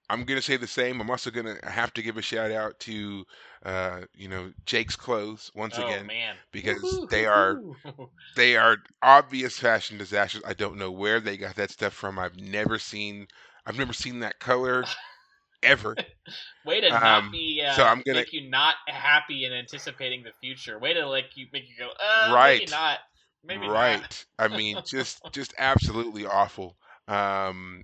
[0.09, 0.99] I'm gonna say the same.
[1.01, 3.25] I'm also gonna have to give a shout out to
[3.63, 6.35] uh, you know Jake's clothes once oh, again man.
[6.51, 7.61] because Woohoo, they are
[8.35, 10.41] they are obvious fashion disasters.
[10.45, 12.17] I don't know where they got that stuff from.
[12.19, 13.27] I've never seen
[13.65, 14.85] I've never seen that color
[15.63, 15.95] ever.
[16.65, 20.23] Way to Um, not be uh, so I'm gonna- make you not happy and anticipating
[20.23, 20.79] the future.
[20.79, 22.59] Way to like you make you go, uh, Right.
[22.59, 22.99] maybe not.
[23.43, 23.73] Maybe not.
[23.73, 24.25] right.
[24.37, 26.77] I mean, just just absolutely awful.
[27.07, 27.83] Um,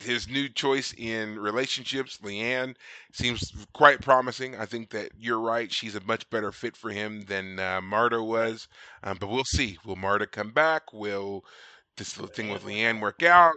[0.00, 2.74] his new choice in relationships, Leanne,
[3.12, 4.56] seems quite promising.
[4.56, 5.72] I think that you're right.
[5.72, 8.68] She's a much better fit for him than uh, Mardah was.
[9.02, 9.78] Um, but we'll see.
[9.84, 10.92] Will Mardah come back?
[10.92, 11.44] Will
[11.96, 13.54] this little thing with Leanne work out?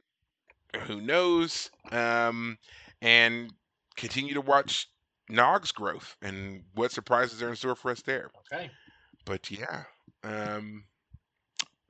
[0.85, 1.69] Who knows?
[1.91, 2.57] Um,
[3.01, 3.51] and
[3.95, 4.88] continue to watch
[5.30, 8.69] Nog's growth and what surprises are in store for us there Okay.
[9.26, 9.84] but yeah
[10.23, 10.84] um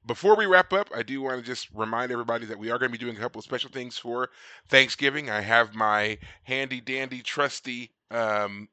[0.07, 2.91] before we wrap up i do want to just remind everybody that we are going
[2.91, 4.29] to be doing a couple of special things for
[4.69, 5.29] thanksgiving.
[5.29, 8.67] I have my handy dandy trusty um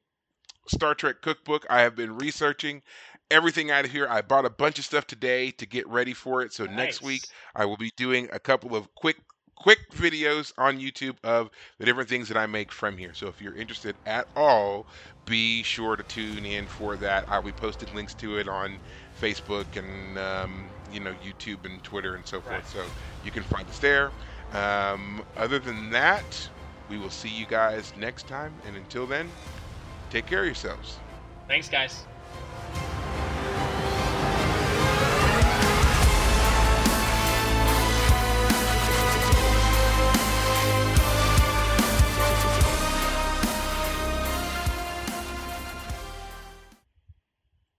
[0.67, 1.67] star trek cookbook.
[1.69, 2.83] I have been researching
[3.31, 4.07] everything out of here.
[4.09, 6.53] I bought a bunch of stuff today to get ready for it.
[6.53, 9.17] So next week I will be doing a couple of quick
[9.57, 11.49] quick videos on YouTube of
[11.79, 13.15] the different things that I make from here.
[13.15, 14.87] So if you're interested at all,
[15.27, 17.25] be sure to tune in for that.
[17.29, 18.81] I'll be posting links to it on
[19.21, 22.55] Facebook and um, you know YouTube and Twitter and so forth.
[22.55, 22.67] Right.
[22.67, 22.85] So
[23.25, 24.11] you can find us there.
[24.53, 26.49] Um, other than that,
[26.89, 28.53] we will see you guys next time.
[28.67, 29.29] And until then,
[30.11, 30.99] take care of yourselves.
[31.49, 32.05] Thanks, guys.